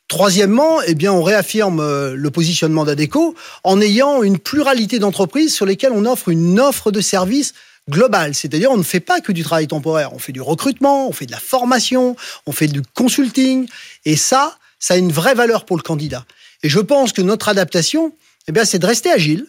Troisièmement, 0.08 0.82
eh 0.86 0.94
bien, 0.94 1.14
on 1.14 1.24
réaffirme 1.24 1.80
euh, 1.80 2.16
le 2.16 2.32
positionnement 2.32 2.84
d'Adeco 2.84 3.34
en 3.64 3.80
ayant 3.80 4.24
une 4.24 4.40
pluralité 4.40 5.00
d'entreprises 5.00 5.56
sur 5.56 5.66
lesquelles 5.66 5.94
on 5.94 6.06
offre 6.06 6.28
une 6.28 6.60
offre 6.60 6.92
de 6.92 7.00
services 7.00 7.54
globale. 7.90 8.36
C'est-à-dire, 8.36 8.72
on 8.72 8.78
ne 8.78 8.84
fait 8.84 9.00
pas 9.00 9.22
que 9.22 9.32
du 9.32 9.44
travail 9.44 9.68
temporaire. 9.68 10.14
On 10.14 10.20
fait 10.20 10.34
du 10.34 10.42
recrutement, 10.42 11.08
on 11.08 11.14
fait 11.14 11.26
de 11.26 11.32
la 11.32 11.40
formation, 11.40 12.18
on 12.46 12.52
fait 12.52 12.68
du 12.68 12.82
consulting. 12.94 13.68
Et 14.04 14.18
ça, 14.18 14.58
ça 14.80 14.96
a 14.96 14.98
une 14.98 15.12
vraie 15.12 15.34
valeur 15.36 15.66
pour 15.66 15.78
le 15.78 15.82
candidat. 15.82 16.26
Et 16.64 16.70
je 16.70 16.80
pense 16.80 17.14
que 17.14 17.22
notre 17.22 17.50
adaptation, 17.50 18.14
eh 18.48 18.66
c'est 18.66 18.80
de 18.80 18.86
rester 18.86 19.12
agile, 19.12 19.48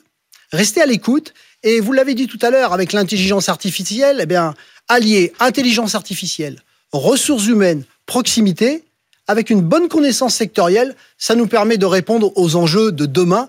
rester 0.52 0.81
à 0.81 0.87
l'écoute. 0.87 1.35
Et 1.62 1.81
vous 1.81 1.92
l'avez 1.92 2.14
dit 2.14 2.26
tout 2.26 2.38
à 2.42 2.50
l'heure, 2.50 2.73
avec 2.73 2.92
l'intelligence 2.92 3.49
artificielle, 3.49 4.19
eh 4.21 4.26
bien, 4.26 4.54
allier 4.88 5.33
intelligence 5.38 5.95
artificielle, 5.95 6.61
ressources 6.92 7.47
humaines, 7.47 7.85
proximité, 8.07 8.85
avec 9.28 9.50
une 9.50 9.62
bonne 9.62 9.88
connaissance 9.88 10.35
sectorielle, 10.35 10.97
ça 11.19 11.35
nous 11.35 11.47
permet 11.47 11.78
de 11.78 11.87
répondre 11.87 12.33
aux 12.37 12.57
enjeux 12.57 12.90
de 12.90 13.07
demain 13.07 13.49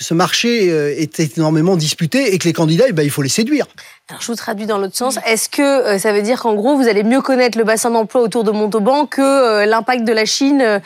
que 0.00 0.04
ce 0.04 0.14
marché 0.14 0.70
euh, 0.70 0.94
est 0.96 1.20
énormément 1.20 1.76
disputé 1.76 2.32
et 2.32 2.38
que 2.38 2.48
les 2.48 2.54
candidats, 2.54 2.86
eh 2.88 2.92
ben, 2.92 3.02
il 3.02 3.10
faut 3.10 3.20
les 3.20 3.28
séduire. 3.28 3.66
Alors, 4.08 4.22
je 4.22 4.28
vous 4.28 4.34
traduis 4.34 4.64
dans 4.64 4.78
l'autre 4.78 4.96
sens. 4.96 5.18
Est-ce 5.26 5.50
que 5.50 5.60
euh, 5.60 5.98
ça 5.98 6.14
veut 6.14 6.22
dire 6.22 6.40
qu'en 6.40 6.54
gros, 6.54 6.74
vous 6.74 6.88
allez 6.88 7.02
mieux 7.02 7.20
connaître 7.20 7.58
le 7.58 7.64
bassin 7.64 7.90
d'emploi 7.90 8.22
autour 8.22 8.42
de 8.42 8.50
Montauban 8.50 9.04
que 9.04 9.20
euh, 9.20 9.66
l'impact 9.66 10.04
de 10.04 10.12
la 10.12 10.24
Chine 10.24 10.80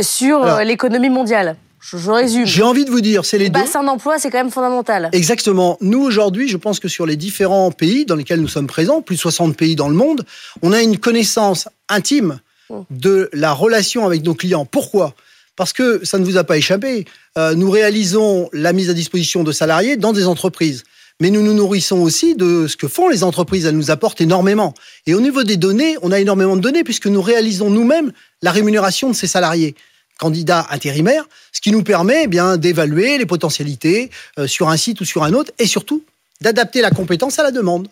sur 0.00 0.44
l'économie 0.60 1.10
mondiale? 1.10 1.56
Je, 1.80 1.96
résume. 2.08 2.46
J'ai 2.46 2.62
envie 2.62 2.84
de 2.84 2.90
vous 2.90 3.00
dire, 3.00 3.24
c'est 3.24 3.38
les 3.38 3.46
le 3.46 3.50
bassin 3.50 3.82
d'emploi, 3.82 4.20
c'est 4.20 4.30
quand 4.30 4.38
même 4.38 4.52
fondamental. 4.52 5.08
Exactement. 5.10 5.76
Nous, 5.80 6.00
aujourd'hui, 6.00 6.46
je 6.46 6.56
pense 6.56 6.78
que 6.78 6.86
sur 6.86 7.06
les 7.06 7.16
différents 7.16 7.72
pays 7.72 8.06
dans 8.06 8.14
lesquels 8.14 8.40
nous 8.40 8.46
sommes 8.46 8.68
présents, 8.68 9.02
plus 9.02 9.16
de 9.16 9.20
60 9.20 9.56
pays 9.56 9.74
dans 9.74 9.88
le 9.88 9.96
monde, 9.96 10.24
on 10.62 10.72
a 10.72 10.80
une 10.80 10.98
connaissance 10.98 11.68
intime 11.88 12.38
mmh. 12.70 12.76
de 12.90 13.28
la 13.32 13.52
relation 13.52 14.06
avec 14.06 14.22
nos 14.22 14.34
clients. 14.34 14.64
Pourquoi? 14.64 15.16
Parce 15.56 15.72
que 15.72 16.04
ça 16.04 16.18
ne 16.18 16.24
vous 16.24 16.36
a 16.36 16.44
pas 16.44 16.56
échappé. 16.56 17.04
Euh, 17.38 17.54
nous 17.54 17.70
réalisons 17.70 18.48
la 18.52 18.72
mise 18.72 18.90
à 18.90 18.94
disposition 18.94 19.44
de 19.44 19.52
salariés 19.52 19.96
dans 19.96 20.12
des 20.12 20.26
entreprises. 20.26 20.84
Mais 21.20 21.30
nous 21.30 21.42
nous 21.42 21.54
nourrissons 21.54 22.00
aussi 22.00 22.34
de 22.34 22.66
ce 22.66 22.76
que 22.76 22.88
font 22.88 23.08
les 23.08 23.22
entreprises. 23.22 23.66
Elles 23.66 23.76
nous 23.76 23.90
apportent 23.90 24.20
énormément. 24.20 24.74
Et 25.06 25.14
au 25.14 25.20
niveau 25.20 25.44
des 25.44 25.56
données, 25.56 25.96
on 26.02 26.10
a 26.10 26.18
énormément 26.18 26.56
de 26.56 26.60
données 26.60 26.84
puisque 26.84 27.06
nous 27.06 27.22
réalisons 27.22 27.70
nous-mêmes 27.70 28.12
la 28.40 28.50
rémunération 28.50 29.08
de 29.08 29.14
ces 29.14 29.26
salariés 29.26 29.74
candidats 30.18 30.66
intérimaires, 30.70 31.24
ce 31.52 31.60
qui 31.60 31.72
nous 31.72 31.82
permet 31.82 32.22
eh 32.24 32.26
bien 32.28 32.56
d'évaluer 32.56 33.18
les 33.18 33.26
potentialités 33.26 34.10
euh, 34.38 34.46
sur 34.46 34.68
un 34.68 34.76
site 34.76 35.00
ou 35.00 35.04
sur 35.04 35.24
un 35.24 35.32
autre 35.32 35.52
et 35.58 35.66
surtout 35.66 36.04
d'adapter 36.40 36.80
la 36.80 36.90
compétence 36.90 37.38
à 37.38 37.42
la 37.42 37.50
demande. 37.50 37.88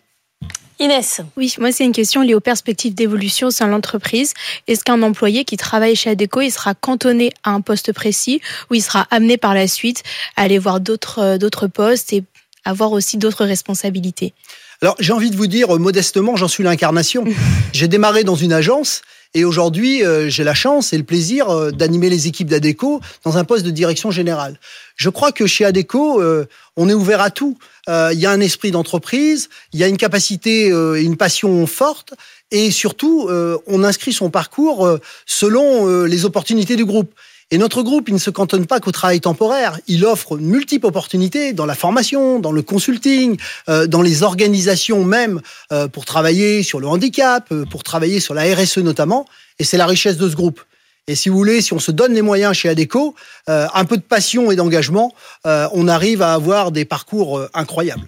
Inès. 0.81 1.21
Oui, 1.37 1.53
moi 1.59 1.71
c'est 1.71 1.85
une 1.85 1.91
question 1.91 2.23
liée 2.23 2.33
aux 2.33 2.39
perspectives 2.39 2.95
d'évolution 2.95 3.47
au 3.47 3.51
sein 3.51 3.67
de 3.67 3.71
l'entreprise. 3.71 4.33
Est-ce 4.67 4.83
qu'un 4.83 5.03
employé 5.03 5.45
qui 5.45 5.55
travaille 5.55 5.95
chez 5.95 6.09
Adeco, 6.09 6.41
il 6.41 6.49
sera 6.49 6.73
cantonné 6.73 7.31
à 7.43 7.51
un 7.51 7.61
poste 7.61 7.93
précis 7.93 8.41
ou 8.71 8.73
il 8.73 8.81
sera 8.81 9.07
amené 9.11 9.37
par 9.37 9.53
la 9.53 9.67
suite 9.67 10.01
à 10.35 10.41
aller 10.41 10.57
voir 10.57 10.79
d'autres 10.79 11.19
euh, 11.19 11.37
d'autres 11.37 11.67
postes 11.67 12.13
et 12.13 12.23
avoir 12.65 12.93
aussi 12.93 13.17
d'autres 13.17 13.45
responsabilités? 13.45 14.33
Alors, 14.81 14.95
j'ai 14.99 15.13
envie 15.13 15.29
de 15.29 15.35
vous 15.35 15.45
dire, 15.45 15.75
euh, 15.75 15.77
modestement, 15.77 16.35
j'en 16.35 16.47
suis 16.47 16.63
l'incarnation. 16.63 17.25
j'ai 17.73 17.87
démarré 17.87 18.23
dans 18.23 18.35
une 18.35 18.51
agence 18.51 19.03
Et 19.33 19.45
aujourd'hui, 19.45 20.03
euh, 20.03 20.29
j'ai 20.29 20.43
la 20.43 20.53
chance 20.53 20.91
et 20.91 20.97
le 20.97 21.05
plaisir 21.05 21.49
euh, 21.49 21.71
d'animer 21.71 22.09
les 22.09 22.27
équipes 22.27 22.49
d'ADECO 22.49 22.99
dans 23.23 23.37
un 23.37 23.45
poste 23.45 23.65
de 23.65 23.71
direction 23.71 24.11
générale. 24.11 24.59
Je 24.97 25.09
crois 25.09 25.31
que 25.31 25.47
chez 25.47 25.63
ADECO, 25.63 26.21
euh, 26.21 26.45
on 26.75 26.89
est 26.89 26.93
ouvert 26.93 27.21
à 27.21 27.31
tout. 27.31 27.57
Il 27.87 28.19
y 28.19 28.25
a 28.25 28.31
un 28.31 28.39
esprit 28.39 28.71
d'entreprise, 28.71 29.49
il 29.73 29.79
y 29.79 29.83
a 29.83 29.87
une 29.87 29.97
capacité 29.97 30.67
et 30.67 31.01
une 31.01 31.17
passion 31.17 31.65
forte, 31.67 32.13
et 32.51 32.71
surtout, 32.71 33.27
on 33.67 33.83
inscrit 33.83 34.13
son 34.13 34.29
parcours 34.29 34.97
selon 35.25 36.05
les 36.05 36.23
opportunités 36.23 36.77
du 36.77 36.85
groupe. 36.85 37.11
Et 37.53 37.57
notre 37.57 37.83
groupe, 37.83 38.07
il 38.07 38.13
ne 38.13 38.19
se 38.19 38.29
cantonne 38.29 38.65
pas 38.65 38.79
qu'au 38.79 38.93
travail 38.93 39.19
temporaire. 39.19 39.77
Il 39.87 40.05
offre 40.05 40.37
multiples 40.37 40.85
opportunités 40.85 41.51
dans 41.51 41.65
la 41.65 41.75
formation, 41.75 42.39
dans 42.39 42.53
le 42.53 42.61
consulting, 42.61 43.37
euh, 43.67 43.87
dans 43.87 44.01
les 44.01 44.23
organisations 44.23 45.03
même 45.03 45.41
euh, 45.73 45.89
pour 45.89 46.05
travailler 46.05 46.63
sur 46.63 46.79
le 46.79 46.87
handicap, 46.87 47.51
euh, 47.51 47.65
pour 47.65 47.83
travailler 47.83 48.21
sur 48.21 48.33
la 48.33 48.43
RSE 48.43 48.77
notamment. 48.77 49.25
Et 49.59 49.65
c'est 49.65 49.77
la 49.77 49.85
richesse 49.85 50.15
de 50.15 50.29
ce 50.29 50.35
groupe. 50.35 50.61
Et 51.07 51.15
si 51.15 51.27
vous 51.27 51.37
voulez, 51.37 51.61
si 51.61 51.73
on 51.73 51.79
se 51.79 51.91
donne 51.91 52.13
les 52.13 52.21
moyens 52.21 52.55
chez 52.55 52.69
ADECO, 52.69 53.15
un 53.47 53.85
peu 53.85 53.97
de 53.97 54.03
passion 54.03 54.51
et 54.51 54.55
d'engagement, 54.55 55.13
on 55.43 55.87
arrive 55.87 56.21
à 56.21 56.35
avoir 56.35 56.71
des 56.71 56.85
parcours 56.85 57.41
incroyables. 57.55 58.07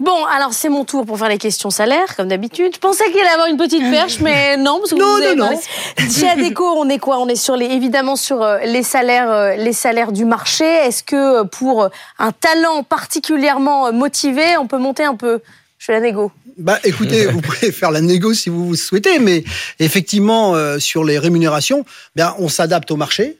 Bon, 0.00 0.24
alors 0.26 0.52
c'est 0.52 0.68
mon 0.68 0.84
tour 0.84 1.04
pour 1.04 1.18
faire 1.18 1.28
les 1.28 1.38
questions 1.38 1.70
salaires, 1.70 2.14
comme 2.14 2.28
d'habitude. 2.28 2.72
Je 2.72 2.78
pensais 2.78 3.04
qu'il 3.10 3.18
allait 3.18 3.30
avoir 3.30 3.48
une 3.48 3.56
petite 3.56 3.90
perche, 3.90 4.20
mais 4.20 4.56
non. 4.58 4.78
Parce 4.78 4.92
que 4.92 4.96
non, 4.96 5.34
non, 5.36 5.50
non. 5.50 5.60
Chez 6.08 6.28
Adeco, 6.28 6.64
on 6.64 6.88
est 6.88 6.98
quoi? 6.98 7.18
On 7.18 7.26
est 7.26 7.34
sur 7.34 7.56
les, 7.56 7.66
évidemment 7.66 8.14
sur 8.14 8.42
euh, 8.42 8.58
les 8.64 8.84
salaires, 8.84 9.30
euh, 9.30 9.56
les 9.56 9.72
salaires 9.72 10.12
du 10.12 10.24
marché. 10.24 10.64
Est-ce 10.64 11.02
que 11.02 11.40
euh, 11.40 11.44
pour 11.44 11.88
un 12.20 12.32
talent 12.32 12.84
particulièrement 12.84 13.92
motivé, 13.92 14.56
on 14.56 14.68
peut 14.68 14.78
monter 14.78 15.02
un 15.02 15.16
peu? 15.16 15.40
Je 15.78 15.86
fais 15.86 15.92
la 15.92 16.00
négo. 16.00 16.30
Bah, 16.56 16.78
écoutez, 16.84 17.26
vous 17.26 17.40
pouvez 17.42 17.72
faire 17.72 17.90
la 17.90 18.00
négo 18.00 18.32
si 18.34 18.50
vous, 18.50 18.68
vous 18.68 18.76
souhaitez, 18.76 19.18
mais 19.18 19.42
effectivement, 19.80 20.54
sur 20.78 21.02
les 21.02 21.18
rémunérations, 21.18 21.84
bien, 22.14 22.34
on 22.38 22.48
s'adapte 22.48 22.90
au 22.92 22.96
marché. 22.96 23.38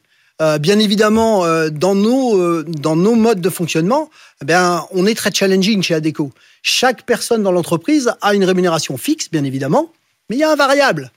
Bien 0.60 0.78
évidemment, 0.78 1.44
dans 1.70 1.94
nos 1.94 2.62
dans 2.62 2.96
nos 2.96 3.14
modes 3.14 3.40
de 3.40 3.50
fonctionnement, 3.50 4.10
bien, 4.44 4.84
on 4.92 5.06
est 5.06 5.14
très 5.14 5.32
challenging 5.32 5.82
chez 5.82 5.94
Adeco. 5.94 6.32
Chaque 6.62 7.02
personne 7.02 7.42
dans 7.42 7.52
l'entreprise 7.52 8.12
a 8.20 8.34
une 8.34 8.44
rémunération 8.44 8.96
fixe, 8.96 9.30
bien 9.30 9.44
évidemment, 9.44 9.92
mais 10.28 10.36
il 10.36 10.38
y 10.40 10.44
a 10.44 10.50
un 10.50 10.56
variable. 10.56 11.10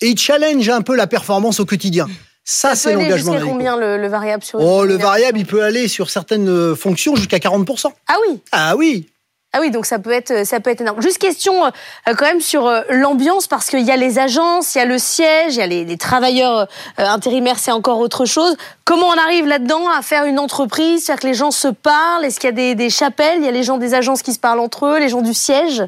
Et 0.00 0.08
il 0.08 0.18
challenge 0.18 0.68
un 0.68 0.82
peu 0.82 0.94
la 0.94 1.06
performance 1.06 1.60
au 1.60 1.66
quotidien. 1.66 2.06
Ça, 2.44 2.74
c'est 2.74 2.94
l'engagement. 2.94 3.32
Jusqu'à 3.32 3.46
combien 3.46 3.76
le, 3.76 3.98
le, 3.98 4.08
variable 4.08 4.42
sur 4.42 4.60
Oh, 4.60 4.84
le 4.84 4.96
variable, 4.96 5.38
il 5.38 5.44
peut 5.44 5.62
aller 5.62 5.86
sur 5.86 6.08
certaines 6.08 6.74
fonctions 6.74 7.14
jusqu'à 7.14 7.38
40%. 7.38 7.92
Ah 8.06 8.16
oui 8.26 8.40
Ah 8.52 8.74
oui 8.76 9.06
ah 9.54 9.60
oui, 9.62 9.70
donc 9.70 9.86
ça 9.86 9.98
peut 9.98 10.12
être, 10.12 10.44
ça 10.44 10.60
peut 10.60 10.68
être 10.68 10.82
énorme. 10.82 11.00
Juste 11.00 11.16
question 11.16 11.64
euh, 11.64 11.70
quand 12.06 12.26
même 12.26 12.40
sur 12.42 12.66
euh, 12.66 12.82
l'ambiance, 12.90 13.46
parce 13.46 13.68
qu'il 13.68 13.80
y 13.80 13.90
a 13.90 13.96
les 13.96 14.18
agences, 14.18 14.74
il 14.74 14.78
y 14.78 14.80
a 14.82 14.84
le 14.84 14.98
siège, 14.98 15.54
il 15.54 15.58
y 15.58 15.62
a 15.62 15.66
les, 15.66 15.96
travailleurs 15.96 16.68
euh, 16.98 17.06
intérimaires, 17.06 17.58
c'est 17.58 17.72
encore 17.72 17.98
autre 17.98 18.26
chose. 18.26 18.58
Comment 18.84 19.06
on 19.06 19.18
arrive 19.18 19.46
là-dedans 19.46 19.88
à 19.88 20.02
faire 20.02 20.26
une 20.26 20.38
entreprise, 20.38 21.06
faire 21.06 21.18
que 21.18 21.26
les 21.26 21.32
gens 21.32 21.50
se 21.50 21.68
parlent? 21.68 22.26
Est-ce 22.26 22.38
qu'il 22.38 22.48
y 22.48 22.52
a 22.52 22.56
des, 22.56 22.74
des, 22.74 22.90
chapelles? 22.90 23.38
Il 23.38 23.44
y 23.44 23.48
a 23.48 23.50
les 23.50 23.62
gens 23.62 23.78
des 23.78 23.94
agences 23.94 24.20
qui 24.20 24.34
se 24.34 24.38
parlent 24.38 24.60
entre 24.60 24.84
eux, 24.84 24.98
les 24.98 25.08
gens 25.08 25.22
du 25.22 25.32
siège? 25.32 25.82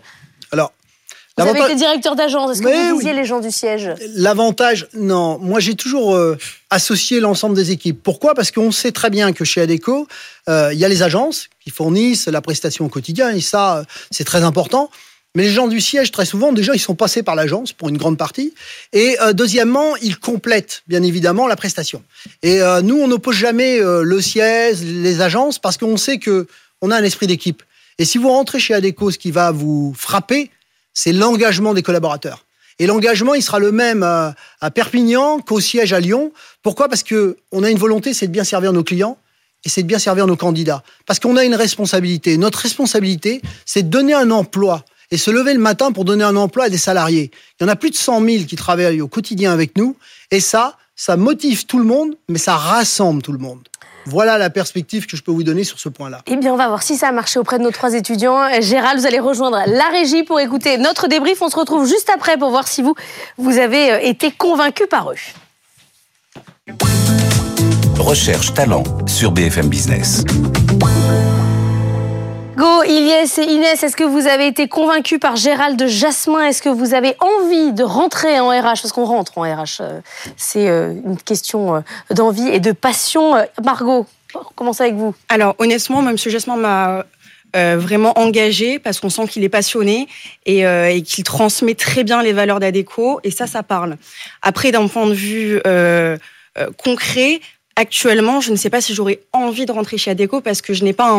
Alors, 0.52 0.73
vous 1.44 1.50
avez 1.50 1.61
été 1.61 1.75
directeur 1.75 2.16
d'agence. 2.16 2.52
Est-ce 2.52 2.62
que 2.62 2.90
vous 2.90 2.99
disiez 2.99 3.12
les 3.12 3.25
gens 3.25 3.40
du 3.40 3.50
siège? 3.50 3.90
L'avantage, 4.14 4.88
non. 4.94 5.38
Moi, 5.38 5.61
j'ai 5.61 5.75
toujours 5.75 6.14
euh, 6.14 6.37
associé 6.70 7.20
l'ensemble 7.20 7.56
des 7.56 7.70
équipes. 7.70 8.00
Pourquoi? 8.02 8.35
Parce 8.35 8.50
qu'on 8.50 8.73
sait 8.73 8.92
très 8.92 9.11
bien 9.11 9.32
que 9.32 9.44
chez 9.44 9.61
Adeco, 9.61 10.06
euh, 10.49 10.70
il 10.73 10.78
y 10.78 10.85
a 10.85 10.88
les 10.88 11.02
agences 11.02 11.49
qui 11.62 11.70
fournissent 11.70 12.26
la 12.26 12.40
prestation 12.40 12.87
au 12.87 12.88
quotidien, 12.88 13.30
et 13.30 13.40
ça, 13.40 13.78
euh, 13.78 13.85
c'est 14.11 14.25
très 14.25 14.44
important. 14.44 14.90
Mais 15.35 15.44
les 15.44 15.50
gens 15.50 15.68
du 15.68 15.80
siège, 15.80 16.11
très 16.11 16.25
souvent, 16.25 16.52
déjà, 16.52 16.75
ils 16.75 16.80
sont 16.80 16.97
passés 16.97 17.23
par 17.23 17.37
l'agence 17.37 17.73
pour 17.73 17.88
une 17.88 17.97
grande 17.97 18.18
partie. 18.18 18.52
Et 18.92 19.16
deuxièmement, 19.32 19.94
ils 20.02 20.18
complètent, 20.18 20.82
bien 20.88 21.04
évidemment, 21.04 21.47
la 21.47 21.54
prestation. 21.54 22.02
Et 22.42 22.59
nous, 22.82 22.99
on 22.99 23.06
n'oppose 23.06 23.37
jamais 23.37 23.78
le 23.78 24.20
siège, 24.20 24.82
les 24.82 25.20
agences, 25.20 25.61
parce 25.61 25.76
qu'on 25.76 25.97
sait 25.97 26.18
que 26.18 26.49
on 26.82 26.90
a 26.90 26.97
un 26.97 27.04
esprit 27.04 27.28
d'équipe. 27.28 27.62
Et 27.99 28.04
si 28.04 28.18
vous 28.18 28.28
rentrez 28.28 28.59
chez 28.59 28.75
Adeco, 28.75 29.11
ce 29.11 29.18
qui 29.18 29.30
va 29.30 29.52
vous 29.52 29.94
frapper, 29.97 30.50
c'est 31.02 31.12
l'engagement 31.12 31.73
des 31.73 31.83
collaborateurs. 31.83 32.45
Et 32.78 32.87
l'engagement, 32.87 33.33
il 33.33 33.42
sera 33.42 33.59
le 33.59 33.73
même 33.73 34.02
à, 34.02 34.71
Perpignan 34.71 35.38
qu'au 35.38 35.59
siège 35.59 35.95
à 35.95 36.00
Lyon. 36.00 36.30
Pourquoi? 36.62 36.90
Parce 36.90 37.02
que 37.02 37.38
on 37.52 37.62
a 37.62 37.71
une 37.71 37.78
volonté, 37.78 38.12
c'est 38.12 38.26
de 38.26 38.33
bien 38.33 38.45
servir 38.45 38.75
nos 38.75 38.85
clients 38.85 39.16
et 39.64 39.71
c'est 39.71 39.83
de 39.83 39.87
bien 39.87 39.99
servir 39.99 40.26
nos 40.26 40.37
candidats. 40.37 40.83
Parce 41.07 41.19
qu'on 41.19 41.38
a 41.38 41.45
une 41.45 41.54
responsabilité. 41.54 42.37
Notre 42.37 42.59
responsabilité, 42.59 43.40
c'est 43.64 43.85
de 43.85 43.88
donner 43.88 44.12
un 44.12 44.30
emploi 44.30 44.85
et 45.11 45.16
se 45.16 45.30
lever 45.30 45.54
le 45.54 45.61
matin 45.61 45.90
pour 45.90 46.04
donner 46.04 46.25
un 46.25 46.37
emploi 46.37 46.66
à 46.66 46.69
des 46.69 46.76
salariés. 46.76 47.30
Il 47.59 47.64
y 47.64 47.66
en 47.66 47.69
a 47.69 47.76
plus 47.76 47.90
de 47.90 47.97
100 47.97 48.23
000 48.23 48.45
qui 48.45 48.57
travaillent 48.57 49.00
au 49.00 49.09
quotidien 49.09 49.54
avec 49.54 49.78
nous. 49.78 49.97
Et 50.30 50.40
ça, 50.40 50.76
ça 50.97 51.16
motive 51.16 51.64
tout 51.64 51.78
le 51.78 51.87
monde, 51.87 52.14
mais 52.28 52.38
ça 52.38 52.57
rassemble 52.57 53.23
tout 53.23 53.33
le 53.33 53.38
monde. 53.38 53.70
Voilà 54.07 54.38
la 54.38 54.50
perspective 54.50 55.07
que 55.07 55.16
je 55.16 55.22
peux 55.22 55.33
vous 55.33 55.42
donner 55.42 55.64
sur 55.64 55.79
ce 55.79 55.88
point-là. 55.88 56.22
Eh 56.27 56.37
bien, 56.37 56.53
on 56.53 56.57
va 56.57 56.68
voir 56.68 56.83
si 56.83 56.96
ça 56.96 57.09
a 57.09 57.12
marché 57.12 57.38
auprès 57.38 57.59
de 57.59 57.64
nos 57.64 57.70
trois 57.70 57.94
étudiants. 57.94 58.61
Gérald, 58.61 58.98
vous 58.98 59.07
allez 59.07 59.20
rejoindre 59.20 59.62
la 59.66 59.88
régie 59.88 60.22
pour 60.22 60.40
écouter 60.40 60.79
notre 60.79 61.09
débrief. 61.09 61.42
On 61.42 61.48
se 61.48 61.57
retrouve 61.57 61.87
juste 61.87 62.11
après 62.14 62.37
pour 62.37 62.51
voir 62.51 62.68
si 62.68 62.83
vous, 62.83 62.94
vous 63.38 63.59
avez 63.59 63.92
euh, 63.92 63.98
été 64.03 64.31
convaincu 64.31 64.87
par 64.87 65.11
eux. 65.11 65.16
Recherche 67.98 68.55
talent 68.55 68.85
sur 69.07 69.33
BFM 69.33 69.68
Business. 69.68 70.25
Go, 72.61 72.83
Ilyes 72.85 73.38
et 73.38 73.53
Inès, 73.53 73.83
est-ce 73.83 73.96
que 73.96 74.05
vous 74.05 74.27
avez 74.27 74.46
été 74.46 74.68
convaincus 74.68 75.18
par 75.18 75.35
Gérald 75.35 75.83
Jasmin? 75.87 76.44
Est-ce 76.44 76.61
que 76.61 76.68
vous 76.68 76.92
avez 76.92 77.14
envie 77.18 77.73
de 77.73 77.83
rentrer 77.83 78.38
en 78.38 78.51
RH 78.51 78.83
Parce 78.83 78.92
qu'on 78.92 79.07
rentre 79.07 79.38
en 79.38 79.44
RH. 79.44 79.81
Euh, 79.81 80.01
c'est 80.37 80.68
euh, 80.68 80.92
une 81.07 81.16
question 81.16 81.77
euh, 81.77 81.81
d'envie 82.11 82.49
et 82.49 82.61
de 82.61 82.73
passion. 82.73 83.42
Margot, 83.64 84.07
on 84.35 84.44
commence 84.55 84.83
avec 84.83 84.92
vous. 84.92 85.14
Alors, 85.31 85.55
honnêtement, 85.57 86.07
M. 86.07 86.18
Jasmin 86.18 86.57
m'a 86.57 87.07
vraiment 87.55 88.12
engagé 88.18 88.79
parce 88.79 89.01
qu'on 89.01 89.09
sent 89.09 89.27
qu'il 89.29 89.42
est 89.42 89.49
passionné 89.49 90.07
et, 90.44 90.61
et 90.61 91.03
qu'il 91.03 91.25
transmet 91.25 91.75
très 91.75 92.05
bien 92.05 92.23
les 92.23 92.35
valeurs 92.35 92.61
d'Adeco 92.61 93.20
et 93.25 93.31
ça, 93.31 93.46
ça 93.46 93.62
parle. 93.62 93.96
Après, 94.42 94.70
d'un 94.70 94.87
point 94.87 95.07
de 95.07 95.14
vue 95.14 95.62
concret, 96.77 97.40
actuellement, 97.81 98.40
je 98.40 98.51
ne 98.51 98.57
sais 98.57 98.69
pas 98.69 98.81
si 98.81 98.95
j'aurais 98.95 99.21
envie 99.33 99.64
de 99.64 99.73
rentrer 99.73 99.97
chez 99.97 100.11
Adeco 100.11 100.40
parce 100.40 100.61
que 100.61 100.75
je 100.75 100.85
n'ai 100.85 100.93
pas 100.93 101.11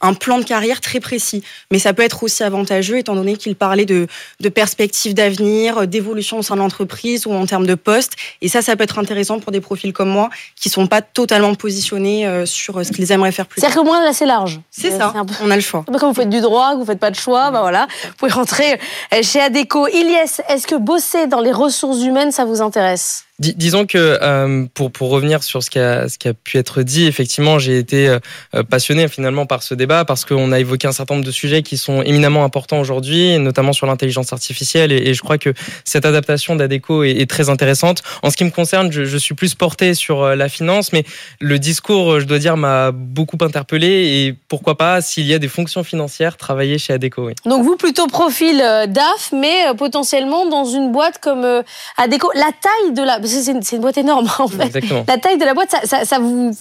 un, 0.00 0.14
plan 0.14 0.38
de 0.38 0.44
carrière 0.44 0.80
très 0.80 1.00
précis. 1.00 1.44
Mais 1.70 1.78
ça 1.78 1.92
peut 1.92 2.02
être 2.02 2.22
aussi 2.22 2.42
avantageux 2.42 2.98
étant 2.98 3.14
donné 3.14 3.36
qu'il 3.36 3.54
parlait 3.54 3.84
de, 3.84 4.08
perspectives 4.54 5.14
d'avenir, 5.14 5.86
d'évolution 5.86 6.38
au 6.38 6.42
sein 6.42 6.54
de 6.54 6.60
l'entreprise 6.60 7.26
ou 7.26 7.32
en 7.32 7.46
termes 7.46 7.66
de 7.66 7.74
poste. 7.74 8.14
Et 8.40 8.48
ça, 8.48 8.62
ça 8.62 8.74
peut 8.74 8.84
être 8.84 8.98
intéressant 8.98 9.38
pour 9.38 9.52
des 9.52 9.60
profils 9.60 9.92
comme 9.92 10.08
moi 10.08 10.30
qui 10.56 10.70
sont 10.70 10.86
pas 10.86 11.02
totalement 11.02 11.54
positionnés 11.54 12.26
euh, 12.26 12.46
sur 12.46 12.84
ce 12.84 12.90
qu'ils 12.90 13.12
aimeraient 13.12 13.32
faire 13.32 13.46
plus. 13.46 13.60
C'est-à-dire 13.60 13.82
que 13.82 13.84
moins, 13.84 14.02
là, 14.02 14.12
c'est 14.12 14.26
large. 14.26 14.60
C'est 14.70 14.90
ça. 14.90 15.12
On 15.42 15.50
a 15.50 15.56
le 15.56 15.62
choix. 15.62 15.84
Comme 15.84 16.08
vous 16.08 16.14
faites 16.14 16.30
du 16.30 16.40
droit, 16.40 16.72
que 16.72 16.78
vous 16.78 16.86
faites 16.86 16.98
pas 16.98 17.10
de 17.10 17.16
choix, 17.16 17.50
bah 17.50 17.60
voilà, 17.60 17.86
vous 18.04 18.14
pouvez 18.16 18.32
rentrer 18.32 18.80
euh, 19.12 19.22
chez 19.22 19.40
Adeco. 19.40 19.86
Ilyes, 19.88 20.40
est-ce 20.48 20.66
que 20.66 20.76
bosser 20.76 21.26
dans 21.26 21.40
les 21.40 21.52
ressources 21.52 22.02
humaines, 22.02 22.32
ça 22.32 22.46
vous 22.46 22.62
intéresse? 22.62 23.27
Disons 23.38 23.86
que 23.86 24.18
euh, 24.20 24.66
pour 24.74 24.90
pour 24.90 25.10
revenir 25.10 25.42
sur 25.42 25.62
ce 25.62 25.70
qui 25.70 25.78
a 25.78 26.08
ce 26.08 26.18
qui 26.18 26.28
a 26.28 26.34
pu 26.34 26.58
être 26.58 26.82
dit, 26.82 27.06
effectivement, 27.06 27.58
j'ai 27.58 27.78
été 27.78 28.08
euh, 28.08 28.62
passionné 28.64 29.06
finalement 29.08 29.46
par 29.46 29.62
ce 29.62 29.74
débat 29.74 30.04
parce 30.04 30.24
qu'on 30.24 30.50
a 30.50 30.58
évoqué 30.58 30.88
un 30.88 30.92
certain 30.92 31.14
nombre 31.14 31.26
de 31.26 31.30
sujets 31.30 31.62
qui 31.62 31.76
sont 31.76 32.02
éminemment 32.02 32.44
importants 32.44 32.80
aujourd'hui, 32.80 33.38
notamment 33.38 33.72
sur 33.72 33.86
l'intelligence 33.86 34.32
artificielle, 34.32 34.90
et, 34.92 35.14
je 35.14 35.22
crois 35.22 35.38
que 35.38 35.52
cette 35.84 36.04
adaptation 36.04 36.56
d'Adeco 36.56 37.04
est, 37.04 37.28
très 37.28 37.50
intéressante. 37.50 38.02
En 38.22 38.30
ce 38.30 38.36
qui 38.36 38.44
me 38.44 38.50
concerne, 38.50 38.90
je, 38.90 39.18
suis 39.18 39.34
plus 39.34 39.54
porté 39.54 39.94
sur 39.94 40.22
euh, 40.22 40.34
la 40.34 40.48
finance, 40.48 40.92
mais 40.92 41.04
le 41.40 41.58
discours, 41.58 42.20
je 42.20 42.24
dois 42.24 42.38
dire, 42.38 42.56
m'a 42.56 42.90
beaucoup 42.92 43.36
interpellé 43.40 43.86
et 43.86 44.34
pourquoi 44.48 44.78
pas, 44.78 45.00
s'il 45.00 45.26
y 45.26 45.34
a 45.34 45.38
des 45.38 45.48
fonctions 45.48 45.84
financières, 45.84 46.36
travailler 46.36 46.78
chez 46.78 46.92
Adeco. 46.92 47.30
Donc 47.44 47.64
vous 47.64 47.76
plutôt 47.76 48.06
profil 48.06 48.58
DAF, 48.58 49.32
mais 49.32 49.74
potentiellement 49.76 50.46
dans 50.46 50.64
une 50.64 50.92
boîte 50.92 51.18
comme 51.20 51.62
Adeco. 51.96 52.30
La 52.34 52.50
taille 52.60 52.94
de 52.94 53.02
la 53.02 53.18
c'est 53.28 53.72
une, 53.72 53.80
boîte 53.80 53.98
énorme 53.98 54.28
en 54.38 54.48
fait. 54.48 54.78
La 55.06 55.18
taille 55.18 55.38
de 55.38 55.44
la 55.44 55.54
boîte, 55.54 55.74
ça, 55.84 56.18
vous 56.18 56.52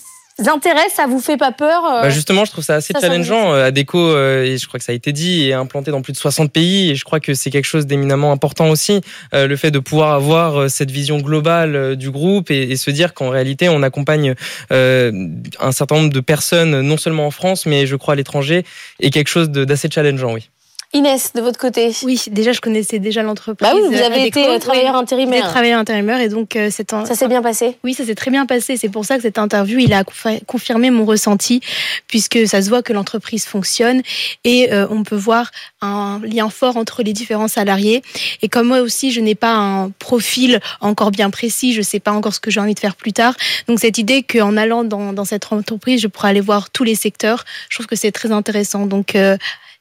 intéresse, 0.45 0.93
ça 0.95 1.07
vous 1.07 1.19
fait 1.19 1.37
pas 1.37 1.51
peur 1.51 1.83
euh 1.85 2.01
bah 2.03 2.09
Justement, 2.09 2.45
je 2.45 2.51
trouve 2.51 2.63
ça 2.63 2.75
assez 2.75 2.93
challengeant. 2.99 3.53
Euh, 3.53 3.65
Adeco, 3.65 3.97
euh, 3.97 4.43
et 4.43 4.57
je 4.57 4.67
crois 4.67 4.79
que 4.79 4.85
ça 4.85 4.91
a 4.91 4.95
été 4.95 5.11
dit, 5.11 5.49
est 5.49 5.53
implanté 5.53 5.89
dans 5.89 6.01
plus 6.01 6.13
de 6.13 6.17
60 6.17 6.51
pays 6.51 6.91
et 6.91 6.95
je 6.95 7.03
crois 7.03 7.19
que 7.19 7.33
c'est 7.33 7.49
quelque 7.49 7.65
chose 7.65 7.87
d'éminemment 7.87 8.31
important 8.31 8.69
aussi, 8.69 9.01
le 9.33 9.55
fait 9.55 9.71
de 9.71 9.79
pouvoir 9.79 10.13
avoir 10.13 10.69
cette 10.69 10.91
vision 10.91 11.17
globale 11.17 11.95
du 11.95 12.11
groupe 12.11 12.51
et, 12.51 12.75
se 12.75 12.91
dire 12.91 13.13
qu'en 13.13 13.29
réalité, 13.29 13.69
on 13.69 13.81
accompagne 13.81 14.35
un 14.69 15.71
certain 15.71 15.95
nombre 15.95 16.13
de 16.13 16.19
personnes, 16.19 16.81
non 16.81 16.97
seulement 16.97 17.25
en 17.25 17.31
France, 17.31 17.65
mais 17.65 17.87
je 17.87 17.95
crois 17.95 18.13
à 18.13 18.17
l'étranger, 18.17 18.63
et 18.99 19.09
quelque 19.09 19.29
chose 19.29 19.49
d'assez 19.49 19.89
challengeant, 19.91 20.33
oui. 20.33 20.49
Inès, 20.93 21.33
de 21.33 21.41
votre 21.41 21.59
côté 21.59 21.93
Oui, 22.03 22.21
déjà, 22.31 22.53
je 22.53 22.61
connaissais 22.61 22.99
déjà 22.99 23.21
l'entreprise. 23.21 23.69
Bah 23.69 23.75
oui, 23.75 23.81
vous 23.93 24.01
avez 24.01 24.25
été 24.25 24.47
euh, 24.47 24.57
travailleur 24.57 24.95
intérimaire. 24.95 25.43
J'ai 25.43 25.49
travailleur 25.49 25.79
intérimaire 25.79 26.21
et 26.21 26.29
donc 26.29 26.55
euh, 26.55 26.69
c'est 26.71 26.89
Ça 26.89 27.13
s'est 27.13 27.27
bien 27.27 27.41
passé 27.41 27.77
Oui, 27.83 27.93
ça 27.93 28.05
s'est 28.05 28.15
très 28.15 28.31
bien 28.31 28.45
passé. 28.45 28.77
C'est 28.77 28.87
pour 28.87 29.03
ça 29.03 29.17
que 29.17 29.23
cette 29.23 29.37
interview, 29.37 29.79
il 29.79 29.91
a 29.93 30.05
confirmé 30.45 30.89
mon 30.89 31.03
ressenti, 31.03 31.59
puisque 32.07 32.47
ça 32.47 32.61
se 32.61 32.69
voit 32.69 32.83
que 32.83 32.93
l'entreprise 32.93 33.45
fonctionne 33.45 34.01
et 34.45 34.71
euh, 34.71 34.87
on 34.89 35.03
peut 35.03 35.17
voir 35.17 35.51
un 35.81 36.21
lien 36.23 36.49
fort 36.49 36.77
entre 36.77 37.03
les 37.03 37.11
différents 37.11 37.49
salariés. 37.49 38.01
Et 38.41 38.47
comme 38.47 38.67
moi 38.67 38.79
aussi, 38.79 39.11
je 39.11 39.19
n'ai 39.19 39.35
pas 39.35 39.55
un 39.55 39.89
profil 39.89 40.61
encore 40.79 41.11
bien 41.11 41.29
précis, 41.29 41.73
je 41.73 41.79
ne 41.79 41.83
sais 41.83 41.99
pas 41.99 42.13
encore 42.13 42.33
ce 42.33 42.39
que 42.39 42.49
j'ai 42.49 42.61
envie 42.61 42.75
de 42.75 42.79
faire 42.79 42.95
plus 42.95 43.11
tard. 43.11 43.35
Donc 43.67 43.81
cette 43.81 43.97
idée 43.97 44.23
qu'en 44.23 44.55
allant 44.55 44.85
dans, 44.85 45.11
dans, 45.11 45.25
cette 45.25 45.51
entreprise, 45.51 45.99
je 45.99 46.07
pourrais 46.07 46.29
aller 46.29 46.39
voir 46.39 46.69
tous 46.69 46.85
les 46.85 46.95
secteurs, 46.95 47.43
je 47.67 47.75
trouve 47.75 47.87
que 47.87 47.97
c'est 47.97 48.13
très 48.13 48.31
intéressant. 48.31 48.85
Donc 48.85 49.17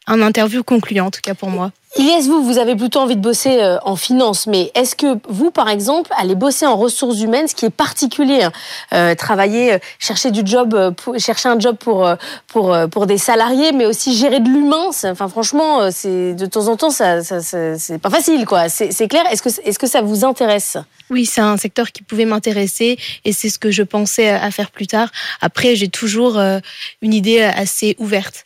un 0.06 0.22
interview 0.22 0.62
concluant, 0.62 1.06
en 1.06 1.10
tout 1.10 1.20
cas 1.22 1.34
pour 1.34 1.50
moi. 1.50 1.72
Ilyes, 1.98 2.28
vous, 2.28 2.44
vous 2.44 2.58
avez 2.58 2.76
plutôt 2.76 3.00
envie 3.00 3.16
de 3.16 3.22
bosser 3.22 3.58
euh, 3.62 3.78
en 3.82 3.96
finance, 3.96 4.46
mais 4.46 4.70
est-ce 4.74 4.94
que 4.94 5.18
vous, 5.30 5.50
par 5.50 5.68
exemple, 5.68 6.10
allez 6.18 6.34
bosser 6.34 6.66
en 6.66 6.76
ressources 6.76 7.20
humaines, 7.20 7.48
ce 7.48 7.54
qui 7.54 7.64
est 7.64 7.70
particulier, 7.70 8.42
hein, 8.42 8.52
euh, 8.92 9.14
travailler, 9.14 9.72
euh, 9.72 9.78
chercher 9.98 10.30
du 10.30 10.42
job, 10.44 10.94
chercher 11.16 11.48
un 11.48 11.58
job 11.58 11.76
pour 11.78 12.06
pour 12.48 12.76
pour 12.90 13.06
des 13.06 13.16
salariés, 13.16 13.72
mais 13.72 13.86
aussi 13.86 14.14
gérer 14.14 14.40
de 14.40 14.48
l'humain. 14.48 14.90
Enfin, 15.04 15.28
franchement, 15.28 15.90
c'est 15.90 16.34
de 16.34 16.46
temps 16.46 16.68
en 16.68 16.76
temps, 16.76 16.90
ça, 16.90 17.22
ça, 17.22 17.40
c'est 17.40 17.98
pas 17.98 18.10
facile, 18.10 18.44
quoi. 18.44 18.68
C'est 18.68 19.08
clair. 19.08 19.24
Est-ce 19.30 19.42
que 19.42 19.48
est-ce 19.66 19.78
que 19.78 19.86
ça 19.86 20.02
vous 20.02 20.24
intéresse? 20.24 20.76
Oui, 21.08 21.24
c'est 21.24 21.40
un 21.40 21.56
secteur 21.56 21.92
qui 21.92 22.02
pouvait 22.02 22.26
m'intéresser, 22.26 22.98
et 23.24 23.32
c'est 23.32 23.48
ce 23.48 23.58
que 23.58 23.70
je 23.70 23.82
pensais 23.82 24.28
à 24.28 24.50
faire 24.50 24.70
plus 24.70 24.86
tard. 24.86 25.08
Après, 25.40 25.76
j'ai 25.76 25.88
toujours 25.88 26.38
une 27.00 27.14
idée 27.14 27.40
assez 27.40 27.96
ouverte. 27.98 28.45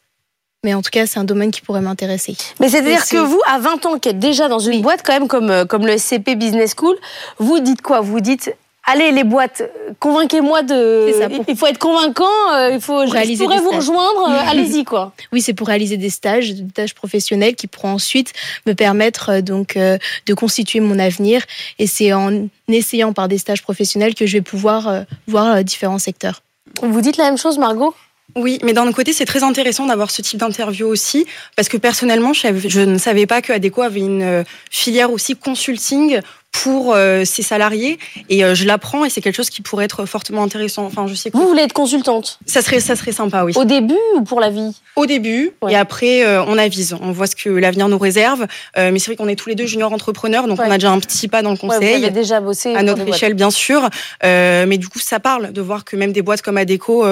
Mais 0.63 0.75
en 0.75 0.83
tout 0.83 0.91
cas, 0.91 1.07
c'est 1.07 1.19
un 1.19 1.25
domaine 1.25 1.51
qui 1.51 1.63
pourrait 1.63 1.81
m'intéresser. 1.81 2.37
Mais 2.61 2.69
c'est-à-dire 2.69 3.07
que 3.09 3.17
vous, 3.17 3.41
à 3.47 3.59
20 3.59 3.87
ans, 3.87 3.99
qui 3.99 4.11
êtes 4.11 4.19
déjà 4.19 4.49
dans 4.49 4.59
une 4.59 4.83
boîte, 4.83 5.01
quand 5.03 5.15
même, 5.15 5.27
comme, 5.27 5.51
euh, 5.51 5.65
comme 5.65 5.87
le 5.87 5.97
SCP 5.97 6.35
Business 6.35 6.75
School, 6.77 6.97
vous 7.39 7.61
dites 7.61 7.81
quoi? 7.81 8.03
Vous 8.03 8.21
dites 8.21 8.55
Allez 8.85 9.13
les 9.13 9.25
boîtes, 9.25 9.63
convainquez-moi 10.01 10.63
de. 10.63 11.15
Ça, 11.19 11.29
Il 11.49 11.57
faut 11.57 11.67
être 11.67 11.79
convaincant. 11.79 12.25
Euh, 12.55 12.73
il 12.73 12.81
faut. 12.81 13.07
Je 13.07 13.39
pourrais 13.39 13.59
vous 13.59 13.71
rejoindre. 13.71 14.29
Euh, 14.29 14.43
allez-y 14.51 14.85
quoi. 14.85 15.13
Oui, 15.33 15.41
c'est 15.41 15.53
pour 15.55 15.69
réaliser 15.69 15.97
des 15.97 16.11
stages, 16.11 16.55
des 16.55 16.69
stages 16.71 16.95
professionnels 16.95 17.55
qui 17.57 17.67
pourront 17.67 17.93
ensuite 17.93 18.33
me 18.67 18.73
permettre 18.73 19.41
donc 19.41 19.77
de 19.77 20.35
constituer 20.35 20.81
mon 20.81 20.99
avenir. 20.99 21.43
Et 21.79 21.87
c'est 21.87 22.13
en 22.15 22.49
essayant 22.69 23.13
par 23.13 23.29
des 23.29 23.39
stages 23.39 23.63
professionnels 23.63 24.15
que 24.15 24.27
je 24.27 24.39
vais 24.39 24.43
pouvoir 24.43 25.05
voir 25.29 25.63
différents 25.63 25.99
secteurs. 25.99 26.43
Vous 26.83 27.03
dites 27.03 27.19
la 27.19 27.25
même 27.25 27.39
chose, 27.39 27.59
Margot? 27.59 27.95
Oui, 28.37 28.59
mais 28.63 28.73
d'un 28.73 28.85
autre 28.85 28.97
côté, 28.97 29.13
c'est 29.13 29.25
très 29.25 29.43
intéressant 29.43 29.87
d'avoir 29.87 30.11
ce 30.11 30.23
type 30.23 30.39
d'interview 30.39 30.87
aussi, 30.87 31.27
parce 31.57 31.69
que 31.69 31.77
personnellement, 31.77 32.33
je 32.33 32.81
ne 32.81 32.99
savais 32.99 33.27
pas 33.27 33.43
que 33.43 33.53
Adeco 33.53 33.83
avait 33.83 34.01
une 34.01 34.23
euh, 34.23 34.45
filière 34.71 35.13
aussi 35.13 35.37
consulting 35.37 36.21
pour 36.53 36.95
euh, 36.95 37.25
ses 37.25 37.43
salariés 37.43 38.01
et 38.29 38.45
euh, 38.45 38.57
je 38.57 38.67
l'apprends 38.67 39.05
et 39.05 39.11
c'est 39.11 39.21
quelque 39.21 39.37
chose 39.37 39.51
qui 39.51 39.63
pourrait 39.63 39.85
être 39.85 40.05
fortement 40.05 40.43
intéressant. 40.43 40.85
Enfin, 40.85 41.07
je 41.07 41.15
sais 41.15 41.31
Vous 41.33 41.47
voulez 41.47 41.63
être 41.63 41.73
consultante? 41.73 42.41
Ça 42.45 42.61
serait 42.61 42.81
ça 42.81 42.97
serait 42.97 43.13
sympa, 43.13 43.45
oui. 43.45 43.53
Au 43.55 43.65
début 43.65 43.95
ou 44.17 44.23
pour 44.23 44.41
la 44.41 44.51
vie? 44.51 44.75
Au 44.97 45.07
début 45.07 45.53
et 45.69 45.77
après 45.77 46.27
on 46.41 46.59
avise, 46.59 46.97
on 47.01 47.13
voit 47.13 47.29
ce 47.29 47.37
que 47.37 47.49
l'avenir 47.49 47.89
nous 47.89 47.99
réserve. 47.99 48.47
mais 48.77 48.99
c'est 48.99 49.07
vrai 49.07 49.17
qu'on 49.17 49.29
est 49.29 49.37
tous 49.37 49.49
les 49.49 49.55
deux 49.55 49.67
juniors 49.67 49.93
entrepreneurs, 49.93 50.49
donc 50.49 50.59
on 50.59 50.71
a 50.71 50.75
déjà 50.77 50.91
un 50.91 50.99
petit 50.99 51.29
pas 51.29 51.43
dans 51.43 51.53
le 51.53 51.57
conseil. 51.57 51.99
vous 51.99 52.05
avez 52.05 52.11
déjà 52.11 52.41
bossé 52.41 52.75
à 52.75 52.83
notre 52.83 53.07
échelle, 53.07 53.35
bien 53.35 53.53
sûr. 53.53 53.89
mais 54.23 54.77
du 54.77 54.89
coup, 54.89 54.99
ça 54.99 55.21
parle 55.21 55.53
de 55.53 55.61
voir 55.61 55.85
que 55.85 55.95
même 55.95 56.13
des 56.13 56.23
boîtes 56.23 56.43
comme 56.43 56.57
Adeco 56.57 57.05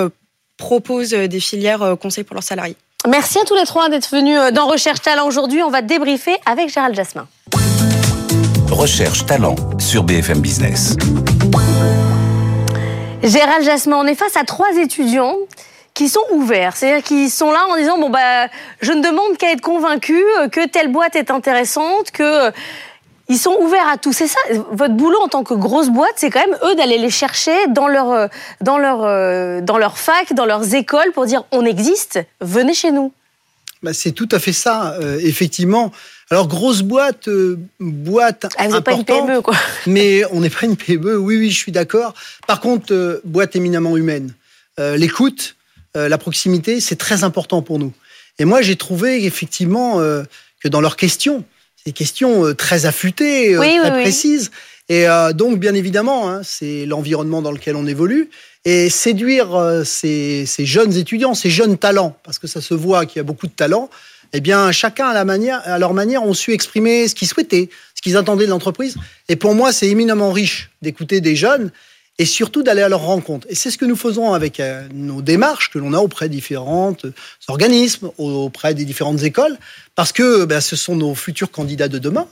proposent 0.59 1.15
euh, 1.15 1.29
des 1.29 1.41
filières 1.41 1.83
euh, 1.83 1.97
conseils 1.97 2.25
pour 2.25 2.35
leurs 2.35 2.43
salariés. 2.43 2.77
Merci 3.09 3.39
à 3.39 3.45
tous 3.45 3.55
les 3.55 3.65
trois 3.65 3.89
d'être 3.89 4.11
venus 4.11 4.37
euh, 4.39 4.51
dans 4.51 4.67
Recherche 4.67 5.01
Talent 5.01 5.27
aujourd'hui. 5.27 5.63
On 5.63 5.71
va 5.71 5.81
débriefer 5.81 6.37
avec 6.45 6.69
Gérald 6.69 6.95
Jasmin. 6.95 7.27
Recherche 8.71 9.25
Talent 9.25 9.57
sur 9.79 10.03
BFM 10.03 10.41
Business. 10.41 10.97
Gérald 13.23 13.65
Jasmin, 13.65 13.97
on 13.97 14.07
est 14.07 14.15
face 14.15 14.37
à 14.37 14.45
trois 14.45 14.77
étudiants 14.77 15.37
qui 15.95 16.09
sont 16.09 16.23
ouverts, 16.31 16.77
c'est-à-dire 16.77 17.03
qui 17.03 17.31
sont 17.31 17.51
là 17.51 17.67
en 17.71 17.77
disant 17.77 17.99
bon 17.99 18.11
bah 18.11 18.47
je 18.81 18.93
ne 18.93 19.03
demande 19.03 19.37
qu'à 19.37 19.51
être 19.51 19.61
convaincu 19.61 20.23
que 20.53 20.65
telle 20.69 20.93
boîte 20.93 21.17
est 21.17 21.33
intéressante, 21.33 22.13
que 22.13 22.53
ils 23.29 23.39
sont 23.39 23.57
ouverts 23.61 23.89
à 23.89 23.99
tout. 23.99 24.13
C'est 24.13 24.27
ça, 24.27 24.39
votre 24.73 24.95
boulot 24.95 25.19
en 25.23 25.29
tant 25.29 25.45
que 25.45 25.55
grosse 25.55 25.91
boîte, 25.91 26.15
c'est 26.17 26.31
quand 26.31 26.47
même 26.47 26.59
eux 26.65 26.75
d'aller 26.75 26.99
les 26.99 27.11
chercher 27.11 27.67
dans 27.69 27.87
leur, 27.87 28.11
euh, 28.11 28.27
dans 28.61 28.79
leur, 28.79 29.05
euh, 29.05 29.61
dans 29.61 29.79
leur 29.79 29.99
fac, 29.99 30.33
dans 30.33 30.47
leurs 30.47 30.75
écoles 30.75 31.13
pour 31.13 31.27
dire 31.27 31.45
on 31.53 31.65
existe, 31.65 32.19
venez 32.41 32.75
chez 32.75 32.91
nous. 32.91 33.13
Bah, 33.83 33.93
c'est 33.93 34.13
tout 34.13 34.29
à 34.33 34.39
fait 34.39 34.53
ça, 34.53 34.95
euh, 34.95 35.21
effectivement. 35.23 35.93
Alors 36.31 36.49
grosse 36.49 36.83
boîte, 36.83 37.29
boîte 37.79 38.47
ah, 38.57 38.69
vous 38.69 38.81
pas 38.81 38.93
une 38.93 39.05
PME 39.05 39.41
quoi. 39.41 39.55
mais 39.87 40.25
on 40.33 40.41
n'est 40.41 40.51
pas 40.51 40.67
une 40.67 40.77
PME. 40.77 41.17
Oui, 41.17 41.37
oui, 41.37 41.51
je 41.51 41.57
suis 41.57 41.73
d'accord. 41.73 42.15
Par 42.47 42.61
contre, 42.61 43.21
boîte 43.25 43.57
éminemment 43.57 43.97
humaine. 43.97 44.33
L'écoute, 44.79 45.57
la 45.95 46.19
proximité, 46.19 46.81
c'est 46.81 46.97
très 46.97 47.25
important 47.25 47.63
pour 47.63 47.81
nous. 47.81 47.93
Et 48.39 48.45
moi, 48.45 48.63
j'ai 48.63 48.77
trouvé 48.77 49.25
effectivement 49.25 49.99
que 49.99 50.69
dans 50.69 50.81
leurs 50.81 50.97
questions, 50.97 51.45
des 51.87 51.93
questions 51.93 52.47
euh, 52.47 52.55
très 52.55 52.87
affûtées, 52.87 53.55
euh, 53.55 53.61
très 53.61 54.03
précises. 54.03 54.51
Et 54.89 55.09
euh, 55.09 55.33
donc, 55.33 55.59
bien 55.59 55.75
évidemment, 55.75 56.31
hein, 56.31 56.41
c'est 56.43 56.87
l'environnement 56.87 57.43
dans 57.43 57.53
lequel 57.53 57.77
on 57.77 57.87
évolue. 57.87 58.31
Et 58.65 58.91
séduire 58.91 59.83
ces, 59.85 60.47
jeunes 60.59 60.95
étudiants, 60.97 61.35
ces 61.35 61.49
jeunes 61.49 61.79
talents, 61.79 62.17
parce 62.25 62.39
que 62.39 62.47
ça 62.47 62.61
se 62.61 62.75
voit 62.75 63.07
qu'il 63.07 63.19
y 63.19 63.21
a 63.21 63.23
beaucoup 63.23 63.47
de 63.47 63.53
talents, 63.53 63.89
eh 64.35 64.41
bien, 64.41 64.73
chacun 64.73 65.07
à, 65.07 65.15
la 65.15 65.25
manière, 65.25 65.63
à 65.65 65.79
leur 65.79 65.95
manière 65.95 66.23
ont 66.23 66.35
su 66.35 66.53
exprimer 66.53 67.09
ce 67.09 67.15
qu'ils 67.15 67.29
souhaitaient, 67.29 67.71
ce 67.95 68.03
qu'ils 68.03 68.19
attendaient 68.19 68.45
de 68.45 68.51
l'entreprise. 68.51 68.97
Et 69.29 69.37
pour 69.37 69.55
moi, 69.55 69.73
c'est 69.73 69.89
éminemment 69.89 70.33
riche 70.33 70.71
d'écouter 70.83 71.23
des 71.23 71.35
jeunes 71.35 71.71
et 72.19 72.25
surtout 72.25 72.63
d'aller 72.63 72.83
à 72.83 72.89
leur 72.89 73.03
rencontre. 73.03 73.47
Et 73.49 73.55
c'est 73.55 73.71
ce 73.71 73.79
que 73.79 73.85
nous 73.85 73.97
faisons 73.97 74.33
avec 74.33 74.59
euh, 74.61 74.87
nos 74.93 75.23
démarches 75.23 75.71
que 75.71 75.79
l'on 75.79 75.95
a 75.95 75.99
auprès 75.99 76.29
de 76.29 76.35
différents 76.35 76.97
organismes, 77.47 78.11
auprès 78.19 78.75
des 78.75 78.85
différentes 78.85 79.23
écoles, 79.23 79.57
parce 79.95 80.13
que 80.13 80.45
ben, 80.45 80.61
ce 80.61 80.77
sont 80.77 80.97
nos 80.97 81.15
futurs 81.15 81.51
candidats 81.51 81.89
de 81.89 81.99
demain. 81.99 82.27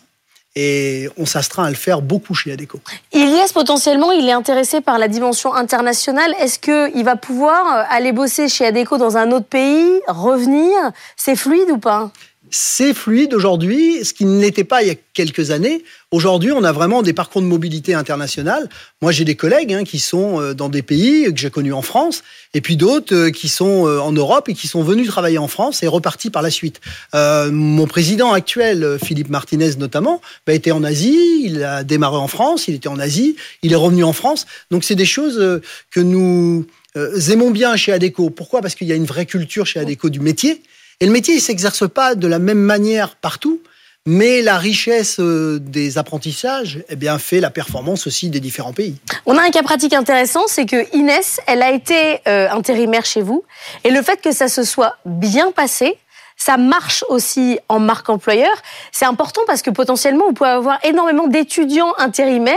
Et 0.59 1.11
on 1.19 1.27
s'astreint 1.27 1.65
à 1.65 1.69
le 1.69 1.77
faire 1.77 2.01
beaucoup 2.01 2.33
chez 2.33 2.51
ADECO. 2.51 2.81
Ilias, 3.13 3.51
potentiellement, 3.53 4.11
il 4.11 4.27
est 4.27 4.33
intéressé 4.33 4.81
par 4.81 4.99
la 4.99 5.07
dimension 5.07 5.55
internationale. 5.55 6.35
Est-ce 6.41 6.59
qu'il 6.59 7.05
va 7.05 7.17
pouvoir 7.17 7.67
euh, 7.67 7.83
aller 7.91 8.13
bosser 8.13 8.49
chez 8.49 8.65
ADECO 8.65 8.97
dans 8.97 9.19
un 9.19 9.33
autre 9.33 9.45
pays, 9.45 10.01
revenir? 10.09 10.73
C'est 11.15 11.37
fluide 11.37 11.71
ou 11.71 11.77
pas? 11.77 12.11
C'est 12.59 12.95
fluide 12.95 13.35
aujourd'hui, 13.35 14.03
ce 14.03 14.15
qui 14.15 14.25
ne 14.25 14.41
l'était 14.41 14.65
pas 14.65 14.83
il 14.83 14.89
y 14.89 14.91
a 14.91 14.95
quelques 15.13 15.51
années. 15.51 15.85
Aujourd'hui, 16.11 16.53
on 16.53 16.65
a 16.65 16.73
vraiment 16.73 17.03
des 17.03 17.13
parcours 17.13 17.43
de 17.43 17.47
mobilité 17.47 17.93
internationale. 17.93 18.71
Moi, 19.03 19.13
j'ai 19.13 19.27
des 19.27 19.35
collègues 19.35 19.75
hein, 19.75 19.85
qui 19.85 19.99
sont 19.99 20.41
euh, 20.41 20.55
dans 20.55 20.71
des 20.71 20.81
pays 20.81 21.25
que 21.25 21.39
j'ai 21.39 21.51
connus 21.51 21.75
en 21.75 21.83
France, 21.83 22.25
et 22.55 22.63
puis 22.63 22.77
d'autres 22.77 23.15
euh, 23.15 23.31
qui 23.31 23.49
sont 23.49 23.87
euh, 23.87 23.99
en 23.99 24.11
Europe 24.13 24.49
et 24.49 24.55
qui 24.55 24.69
sont 24.69 24.83
venus 24.83 25.07
travailler 25.07 25.37
en 25.37 25.49
France 25.49 25.83
et 25.83 25.87
repartis 25.87 26.31
par 26.31 26.41
la 26.41 26.51
suite. 26.51 26.81
mon 27.13 27.87
président 27.87 28.33
actuel, 28.33 28.99
Philippe 29.05 29.29
Martinez 29.29 29.77
notamment, 29.77 30.23
a 30.47 30.53
été 30.53 30.73
en 30.73 30.83
Asie, 30.83 31.43
il 31.45 31.63
a 31.63 31.85
démarré 31.85 32.17
en 32.17 32.29
France, 32.29 32.69
il 32.69 32.75
était 32.75 32.89
en 32.89 32.99
Asie, 32.99 33.37
il 33.63 33.73
est 33.73 33.77
revenu 33.77 34.03
en 34.03 34.15
France. 34.15 34.47
Donc, 34.71 34.83
c'est 34.83 34.95
des 34.95 35.05
choses 35.05 35.61
que 35.91 36.01
nous 36.01 36.65
aimons 36.95 37.51
bien 37.51 37.77
chez 37.77 37.93
Adeco. 37.93 38.31
Pourquoi? 38.31 38.63
Parce 38.63 38.75
qu'il 38.75 38.87
y 38.87 38.93
a 38.93 38.97
une 38.97 39.05
vraie 39.05 39.27
culture 39.27 39.67
chez 39.67 39.81
Adeco 39.81 40.09
du 40.09 40.21
métier. 40.21 40.63
Et 41.01 41.07
le 41.07 41.13
métier, 41.13 41.35
il 41.35 41.41
s'exerce 41.41 41.87
pas 41.89 42.15
de 42.15 42.27
la 42.27 42.39
même 42.39 42.59
manière 42.59 43.17
partout, 43.17 43.61
mais 44.07 44.41
la 44.41 44.57
richesse 44.57 45.21
euh, 45.21 45.59
des 45.61 45.99
apprentissages 45.99 46.83
eh 46.89 46.97
bien, 46.97 47.19
fait 47.19 47.41
la 47.41 47.51
performance 47.51 48.07
aussi 48.07 48.31
des 48.31 48.41
différents 48.41 48.73
pays. 48.73 48.97
On 49.27 49.37
a 49.37 49.43
un 49.43 49.51
cas 49.51 49.63
pratique 49.63 49.93
intéressant, 49.93 50.45
c'est 50.47 50.65
que 50.65 50.97
Inès, 50.97 51.41
elle 51.47 51.61
a 51.61 51.71
été 51.71 52.21
euh, 52.27 52.49
intérimaire 52.51 53.05
chez 53.05 53.21
vous, 53.21 53.45
et 53.85 53.91
le 53.91 54.01
fait 54.01 54.23
que 54.23 54.33
ça 54.33 54.49
se 54.49 54.63
soit 54.63 54.97
bien 55.05 55.53
passé, 55.53 55.99
ça 56.39 56.57
marche 56.57 57.05
aussi 57.09 57.59
en 57.69 57.79
marque 57.79 58.09
employeur. 58.09 58.55
C'est 58.93 59.07
important 59.07 59.43
parce 59.47 59.63
que 59.63 59.71
potentiellement, 59.71 60.27
vous 60.29 60.35
pouvez 60.35 60.51
avoir 60.51 60.79
énormément 60.85 61.27
d'étudiants 61.27 61.95
intérimaires. 61.99 62.57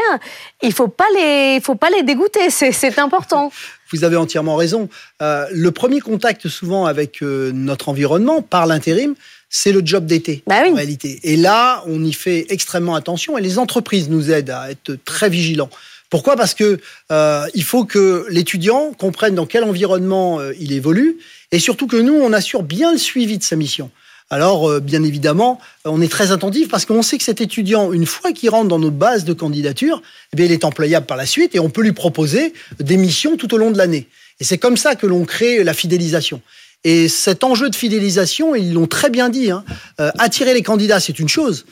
Il 0.62 0.74
faut 0.74 0.90
pas 0.90 1.08
les, 1.16 1.62
faut 1.62 1.76
pas 1.76 1.90
les 1.90 2.04
dégoûter. 2.04 2.50
C'est 2.50 3.00
important. 3.00 3.52
Vous 3.92 4.04
avez 4.04 4.16
entièrement 4.16 4.56
raison. 4.56 4.90
Euh, 5.22 5.46
le 5.52 5.72
premier 5.72 6.00
contact 6.00 6.48
souvent 6.48 6.86
avec 6.86 7.22
euh, 7.22 7.52
notre 7.54 7.90
environnement 7.90 8.42
par 8.42 8.66
l'intérim, 8.66 9.16
c'est 9.50 9.72
le 9.72 9.82
job 9.84 10.06
d'été 10.06 10.44
bah 10.46 10.62
en 10.68 10.76
réalité. 10.76 11.20
Et 11.24 11.36
là, 11.36 11.84
on 11.88 12.04
y 12.04 12.14
fait 12.14 12.46
extrêmement 12.50 12.96
attention 12.96 13.38
et 13.38 13.42
les 13.42 13.58
entreprises 13.58 14.10
nous 14.10 14.32
aident 14.32 14.52
à 14.52 14.72
être 14.72 14.96
très 15.06 15.30
vigilants. 15.30 15.70
Pourquoi? 16.10 16.36
Parce 16.36 16.54
que 16.54 16.80
euh, 17.12 17.46
il 17.54 17.64
faut 17.64 17.86
que 17.86 18.26
l'étudiant 18.30 18.94
comprenne 18.98 19.36
dans 19.36 19.46
quel 19.46 19.64
environnement 19.64 20.40
il 20.60 20.72
évolue 20.72 21.18
et 21.52 21.60
surtout 21.60 21.88
que 21.88 21.98
nous, 21.98 22.14
on 22.14 22.34
assure 22.34 22.64
bien 22.64 22.92
le 22.92 22.98
suivi 22.98 23.38
de 23.38 23.44
sa 23.44 23.56
mission. 23.56 23.92
Alors, 24.32 24.70
euh, 24.70 24.80
bien 24.80 25.04
évidemment, 25.04 25.60
on 25.86 26.02
est 26.02 26.12
très 26.12 26.32
attentif 26.32 26.70
parce 26.70 26.86
qu'on 26.86 27.02
sait 27.02 27.18
que 27.18 27.24
cet 27.24 27.42
étudiant, 27.42 27.92
une 27.92 28.06
fois 28.06 28.32
qu'il 28.32 28.50
rentre 28.52 28.68
dans 28.68 28.78
nos 28.78 28.92
bases 28.92 29.26
de 29.26 29.34
candidature, 29.34 30.02
eh 30.38 30.44
il 30.44 30.52
est 30.52 30.66
employable 30.66 31.08
par 31.08 31.18
la 31.18 31.26
suite 31.26 31.56
et 31.56 31.60
on 31.60 31.70
peut 31.70 31.82
lui 31.82 31.94
proposer 31.94 32.54
des 32.80 32.98
missions 32.98 33.38
tout 33.38 33.54
au 33.54 33.58
long 33.58 33.72
de 33.72 33.78
l'année. 33.78 34.08
Et 34.40 34.44
c'est 34.44 34.60
comme 34.60 34.78
ça 34.78 34.96
que 34.96 35.08
l'on 35.08 35.26
crée 35.26 35.64
la 35.64 35.74
fidélisation. 35.74 36.42
Et 36.84 37.08
cet 37.10 37.44
enjeu 37.44 37.70
de 37.70 37.76
fidélisation, 37.76 38.56
ils 38.56 38.74
l'ont 38.74 38.88
très 38.88 39.10
bien 39.10 39.30
dit, 39.30 39.52
hein, 39.52 39.66
euh, 40.00 40.12
attirer 40.18 40.54
les 40.54 40.64
candidats, 40.64 41.00
c'est 41.00 41.20
une 41.20 41.28
chose. 41.28 41.66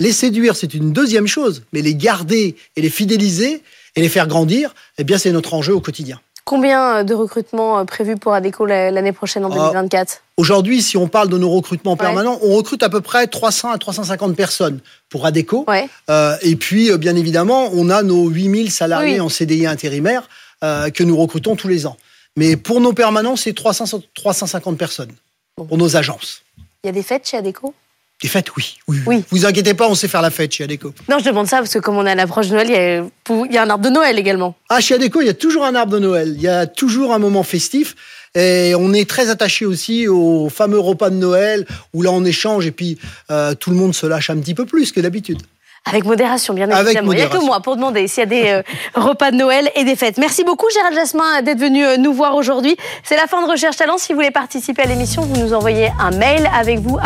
Les 0.00 0.12
séduire, 0.12 0.56
c'est 0.56 0.72
une 0.72 0.92
deuxième 0.92 1.26
chose. 1.26 1.62
Mais 1.72 1.82
les 1.82 1.94
garder 1.94 2.56
et 2.76 2.80
les 2.80 2.90
fidéliser 2.90 3.62
et 3.96 4.00
les 4.00 4.08
faire 4.08 4.26
grandir, 4.26 4.74
eh 4.98 5.04
bien, 5.04 5.18
c'est 5.18 5.32
notre 5.32 5.54
enjeu 5.54 5.74
au 5.74 5.80
quotidien. 5.80 6.20
Combien 6.44 6.96
euh, 6.96 7.04
de 7.04 7.14
recrutements 7.14 7.78
euh, 7.78 7.84
prévus 7.84 8.16
pour 8.16 8.34
ADECO 8.34 8.66
l'année 8.66 9.12
prochaine 9.12 9.44
en 9.44 9.50
2024 9.50 10.16
ah, 10.16 10.20
Aujourd'hui, 10.36 10.82
si 10.82 10.96
on 10.96 11.08
parle 11.08 11.28
de 11.28 11.38
nos 11.38 11.50
recrutements 11.50 11.96
permanents, 11.96 12.38
on 12.42 12.54
recrute 12.54 12.82
à 12.82 12.90
peu 12.90 13.00
près 13.00 13.26
300 13.26 13.70
à 13.70 13.78
350 13.78 14.36
personnes 14.36 14.80
pour 15.08 15.24
ADECO. 15.24 15.64
Euh, 16.10 16.36
et 16.42 16.56
puis, 16.56 16.96
bien 16.98 17.16
évidemment, 17.16 17.70
on 17.72 17.88
a 17.88 18.02
nos 18.02 18.28
8000 18.28 18.70
salariés 18.70 19.20
en 19.20 19.28
CDI 19.28 19.66
intérimaire 19.66 20.28
que 20.62 21.02
nous 21.02 21.16
recrutons 21.16 21.56
tous 21.56 21.68
les 21.68 21.86
ans. 21.86 21.98
Mais 22.36 22.56
pour 22.56 22.80
nos 22.80 22.94
permanents, 22.94 23.36
c'est 23.36 23.52
300, 23.52 24.00
350 24.14 24.78
personnes 24.78 25.12
pour 25.56 25.76
nos 25.76 25.96
agences. 25.96 26.42
Il 26.82 26.86
y 26.86 26.88
a 26.88 26.92
des 26.92 27.02
fêtes 27.02 27.28
chez 27.28 27.36
ADECO? 27.36 27.74
Des 28.22 28.28
fêtes, 28.28 28.54
oui. 28.56 28.76
oui. 29.06 29.24
Vous 29.30 29.44
inquiétez 29.44 29.74
pas, 29.74 29.88
on 29.88 29.94
sait 29.94 30.08
faire 30.08 30.22
la 30.22 30.30
fête 30.30 30.52
chez 30.52 30.64
Adeco. 30.64 30.94
Non, 31.10 31.18
je 31.18 31.24
demande 31.24 31.46
ça 31.46 31.58
parce 31.58 31.74
que 31.74 31.78
comme 31.78 31.96
on 31.96 32.06
est 32.06 32.10
à 32.10 32.14
l'approche 32.14 32.48
de 32.48 32.54
Noël, 32.54 32.68
il 32.70 33.52
y, 33.52 33.58
a, 33.58 33.62
un 33.62 33.70
arbre 33.70 33.84
de 33.84 33.90
Noël 33.90 34.18
également. 34.18 34.56
Ah, 34.68 34.80
chez 34.80 34.94
Adeco, 34.94 35.20
il 35.20 35.26
y 35.26 35.30
a 35.30 35.34
toujours 35.34 35.64
un 35.64 35.74
arbre 35.74 35.92
de 35.92 35.98
Noël. 35.98 36.32
Il 36.36 36.40
y 36.40 36.48
a 36.48 36.66
toujours 36.66 37.12
un 37.12 37.18
moment 37.18 37.42
festif. 37.42 37.94
Et 38.36 38.74
on 38.76 38.92
est 38.92 39.08
très 39.08 39.30
attaché 39.30 39.64
aussi 39.64 40.08
au 40.08 40.48
fameux 40.48 40.78
repas 40.78 41.10
de 41.10 41.16
Noël 41.16 41.66
où 41.92 42.02
là 42.02 42.10
on 42.10 42.24
échange 42.24 42.66
et 42.66 42.72
puis 42.72 42.98
euh, 43.30 43.54
tout 43.54 43.70
le 43.70 43.76
monde 43.76 43.94
se 43.94 44.06
lâche 44.06 44.28
un 44.28 44.38
petit 44.38 44.54
peu 44.54 44.64
plus 44.64 44.90
que 44.90 45.00
d'habitude. 45.00 45.38
Avec 45.86 46.04
modération, 46.04 46.54
bien 46.54 46.64
évidemment. 46.70 47.12
Il 47.12 47.16
n'y 47.16 47.22
a 47.22 47.28
que 47.28 47.44
moi 47.44 47.60
pour 47.60 47.76
demander 47.76 48.08
s'il 48.08 48.20
y 48.20 48.22
a 48.22 48.26
des 48.26 48.48
euh, 48.48 48.62
repas 48.94 49.30
de 49.30 49.36
Noël 49.36 49.70
et 49.76 49.84
des 49.84 49.96
fêtes. 49.96 50.16
Merci 50.16 50.42
beaucoup, 50.42 50.66
Gérald 50.72 50.94
Jasmin, 50.94 51.42
d'être 51.42 51.60
venu 51.60 51.84
euh, 51.84 51.98
nous 51.98 52.14
voir 52.14 52.34
aujourd'hui. 52.36 52.76
C'est 53.02 53.16
la 53.16 53.26
fin 53.26 53.44
de 53.44 53.50
Recherche 53.50 53.76
Talent. 53.76 53.98
Si 53.98 54.12
vous 54.12 54.18
voulez 54.18 54.30
participer 54.30 54.82
à 54.82 54.86
l'émission, 54.86 55.22
vous 55.22 55.36
nous 55.36 55.52
envoyez 55.52 55.90
un 56.00 56.10
mail 56.10 56.48
avec 56.58 56.78
vous, 56.78 56.98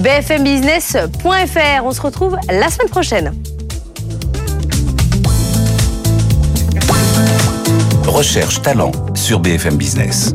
bfmbusiness.fr. 0.00 1.84
On 1.84 1.92
se 1.92 2.00
retrouve 2.02 2.36
la 2.50 2.68
semaine 2.68 2.90
prochaine. 2.90 3.32
Recherche 8.06 8.60
Talent 8.62 8.92
sur 9.14 9.40
BFM 9.40 9.76
Business. 9.76 10.32